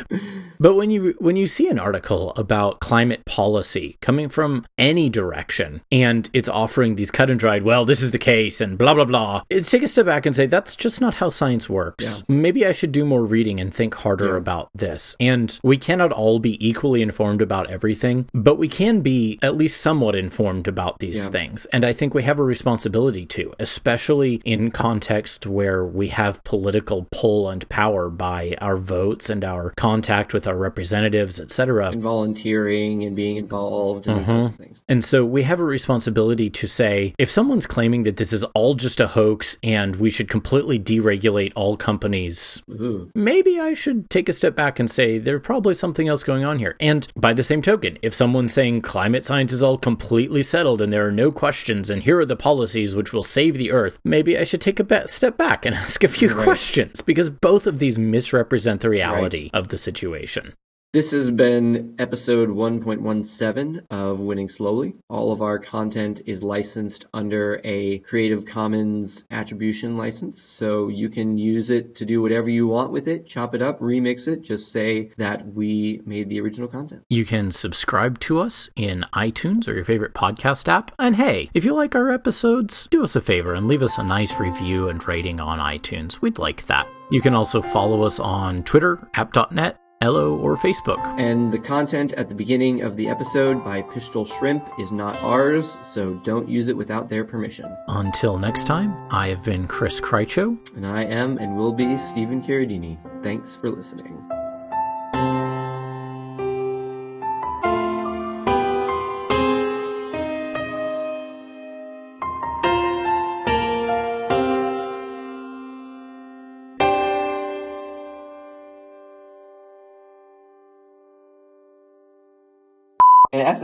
but 0.59 0.75
when 0.75 0.91
you 0.91 1.15
when 1.19 1.35
you 1.35 1.47
see 1.47 1.67
an 1.69 1.79
article 1.79 2.31
about 2.35 2.79
climate 2.79 3.23
policy 3.25 3.97
coming 4.01 4.29
from 4.29 4.65
any 4.77 5.09
direction 5.09 5.81
and 5.91 6.29
it's 6.33 6.49
offering 6.49 6.95
these 6.95 7.11
cut 7.11 7.29
and 7.29 7.39
dried, 7.39 7.63
well, 7.63 7.85
this 7.85 8.01
is 8.01 8.11
the 8.11 8.17
case 8.19 8.61
and 8.61 8.77
blah 8.77 8.93
blah 8.93 9.05
blah, 9.05 9.43
it's 9.49 9.69
take 9.69 9.83
a 9.83 9.87
step 9.87 10.05
back 10.05 10.25
and 10.25 10.35
say 10.35 10.45
that's 10.45 10.75
just 10.75 11.01
not 11.01 11.15
how 11.15 11.29
science 11.29 11.69
works. 11.69 12.03
Yeah. 12.03 12.17
Maybe 12.27 12.65
I 12.65 12.71
should 12.71 12.91
do 12.91 13.05
more 13.05 13.25
reading 13.25 13.59
and 13.59 13.73
think 13.73 13.95
harder 13.95 14.29
Yeah. 14.31 14.37
about 14.37 14.69
this. 14.73 15.15
And 15.19 15.57
we 15.63 15.77
cannot 15.77 16.11
all 16.11 16.39
be 16.39 16.65
equally 16.65 17.01
informed 17.01 17.41
about 17.41 17.69
everything, 17.69 18.27
but 18.33 18.55
we 18.55 18.67
can 18.67 19.01
be 19.01 19.39
at 19.41 19.55
least 19.55 19.81
somewhat 19.81 20.15
informed 20.15 20.67
about 20.67 20.99
these 20.99 21.19
Yeah. 21.19 21.29
things. 21.29 21.65
And 21.71 21.85
I 21.85 21.93
think 21.93 22.13
we 22.13 22.23
have 22.23 22.39
a 22.39 22.43
responsibility 22.43 23.25
to, 23.27 23.53
especially 23.59 24.41
in 24.45 24.71
context 24.71 25.45
where 25.45 25.85
we 25.85 26.07
have 26.09 26.43
political 26.43 27.07
pull 27.11 27.49
and 27.49 27.67
power 27.69 28.09
by 28.09 28.55
our 28.61 28.77
votes 28.77 29.29
and 29.29 29.43
our 29.43 29.71
contact 29.77 30.33
with 30.33 30.47
our 30.47 30.57
representatives, 30.57 31.39
etc. 31.39 31.89
And 31.91 32.01
volunteering 32.01 33.03
and 33.03 33.15
being 33.15 33.37
involved 33.37 34.07
and 34.07 34.19
Mm-hmm. 34.25 34.55
things. 34.61 34.83
And 34.89 35.03
so 35.03 35.23
we 35.25 35.43
have 35.43 35.59
a 35.59 35.63
responsibility 35.63 36.49
to 36.49 36.67
say 36.67 37.13
if 37.17 37.31
someone's 37.31 37.65
claiming 37.65 38.03
that 38.03 38.17
this 38.17 38.33
is 38.33 38.43
all 38.53 38.75
just 38.75 38.99
a 38.99 39.07
hoax 39.07 39.57
and 39.63 39.95
we 39.95 40.09
should 40.09 40.29
completely 40.29 40.77
deregulate 40.79 41.53
all 41.55 41.77
companies, 41.77 42.61
Ooh. 42.69 43.09
maybe 43.15 43.59
I 43.59 43.73
should 43.73 44.09
take 44.09 44.27
a 44.29 44.33
step 44.33 44.55
back 44.55 44.79
and 44.79 44.89
say 44.89 45.17
there's 45.17 45.41
probably 45.41 45.73
something 45.73 46.07
else 46.07 46.23
going 46.23 46.43
on 46.43 46.59
here. 46.59 46.75
And 46.79 47.07
by 47.15 47.33
the 47.33 47.43
same 47.43 47.61
token, 47.61 47.97
if 48.01 48.13
someone's 48.13 48.53
saying 48.53 48.81
climate 48.81 49.25
science 49.25 49.51
is 49.53 49.63
all 49.63 49.77
completely 49.77 50.43
settled 50.43 50.81
and 50.81 50.91
there 50.91 51.07
are 51.07 51.11
no 51.11 51.31
questions 51.31 51.89
and 51.89 52.03
here 52.03 52.19
are 52.19 52.25
the 52.25 52.35
policies 52.35 52.95
which 52.95 53.13
will 53.13 53.23
save 53.23 53.48
the 53.57 53.71
earth, 53.71 53.99
maybe 54.03 54.37
I 54.37 54.43
should 54.43 54.61
take 54.61 54.79
a 54.79 54.83
be- 54.83 55.07
step 55.07 55.37
back 55.37 55.65
and 55.65 55.75
ask 55.83 56.03
a 56.03 56.07
few 56.07 56.29
Right. 56.29 56.43
questions 56.43 57.01
because 57.01 57.29
both 57.29 57.65
of 57.67 57.79
these 57.79 57.97
misrepresent 57.99 58.81
the 58.81 58.89
reality 58.89 59.49
of 59.53 59.69
the 59.69 59.77
situation. 59.77 60.53
This 60.91 61.11
has 61.11 61.29
been 61.29 61.97
episode 61.99 62.49
1.17 62.49 63.85
of 63.91 64.21
Winning 64.21 64.49
Slowly. 64.49 64.95
All 65.07 65.31
of 65.31 65.43
our 65.43 65.59
content 65.59 66.23
is 66.25 66.41
licensed 66.41 67.05
under 67.13 67.61
a 67.63 67.99
Creative 67.99 68.43
Commons 68.43 69.23
attribution 69.29 69.97
license, 69.97 70.41
so 70.41 70.87
you 70.87 71.09
can 71.09 71.37
use 71.37 71.69
it 71.69 71.93
to 71.97 72.05
do 72.05 72.23
whatever 72.23 72.49
you 72.49 72.65
want 72.65 72.91
with 72.91 73.07
it, 73.07 73.27
chop 73.27 73.53
it 73.53 73.61
up, 73.61 73.79
remix 73.81 74.27
it, 74.27 74.41
just 74.41 74.71
say 74.71 75.11
that 75.17 75.53
we 75.53 76.01
made 76.07 76.27
the 76.27 76.41
original 76.41 76.67
content. 76.67 77.03
You 77.07 77.23
can 77.23 77.51
subscribe 77.51 78.17
to 78.21 78.39
us 78.39 78.71
in 78.75 79.05
iTunes 79.13 79.67
or 79.67 79.75
your 79.75 79.85
favorite 79.85 80.15
podcast 80.15 80.67
app. 80.67 80.91
And 80.97 81.17
hey, 81.17 81.51
if 81.53 81.63
you 81.63 81.75
like 81.75 81.93
our 81.93 82.09
episodes, 82.09 82.87
do 82.89 83.03
us 83.03 83.15
a 83.15 83.21
favor 83.21 83.53
and 83.53 83.67
leave 83.67 83.83
us 83.83 83.99
a 83.99 84.03
nice 84.03 84.39
review 84.39 84.89
and 84.89 85.07
rating 85.07 85.39
on 85.39 85.59
iTunes. 85.59 86.19
We'd 86.19 86.39
like 86.39 86.65
that. 86.65 86.87
You 87.11 87.21
can 87.21 87.35
also 87.35 87.61
follow 87.61 88.01
us 88.01 88.19
on 88.19 88.63
Twitter, 88.63 89.07
app.net, 89.13 89.79
Ello, 90.01 90.37
or 90.37 90.55
Facebook. 90.55 91.05
And 91.19 91.51
the 91.51 91.59
content 91.59 92.13
at 92.13 92.29
the 92.29 92.35
beginning 92.35 92.83
of 92.83 92.95
the 92.95 93.09
episode 93.09 93.65
by 93.65 93.81
Pistol 93.81 94.23
Shrimp 94.23 94.65
is 94.79 94.93
not 94.93 95.21
ours, 95.21 95.77
so 95.81 96.13
don't 96.23 96.47
use 96.47 96.69
it 96.69 96.77
without 96.77 97.09
their 97.09 97.25
permission. 97.25 97.75
Until 97.89 98.37
next 98.37 98.65
time, 98.65 98.95
I 99.11 99.27
have 99.27 99.43
been 99.43 99.67
Chris 99.67 99.99
Krycho. 99.99 100.57
And 100.73 100.87
I 100.87 101.03
am 101.03 101.37
and 101.37 101.57
will 101.57 101.73
be 101.73 101.97
Stephen 101.97 102.41
Carradini. 102.41 102.97
Thanks 103.23 103.57
for 103.57 103.69
listening. 103.69 104.25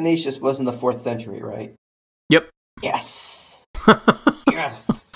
Athanasius 0.06 0.40
was 0.40 0.60
in 0.60 0.66
the 0.66 0.72
fourth 0.72 1.02
century, 1.02 1.42
right? 1.42 1.74
Yep. 2.30 2.48
Yes. 2.80 3.64
yes. 4.52 5.12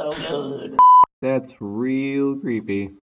So 0.00 0.10
good. 0.12 0.78
That's 1.20 1.54
real 1.60 2.36
creepy. 2.36 2.92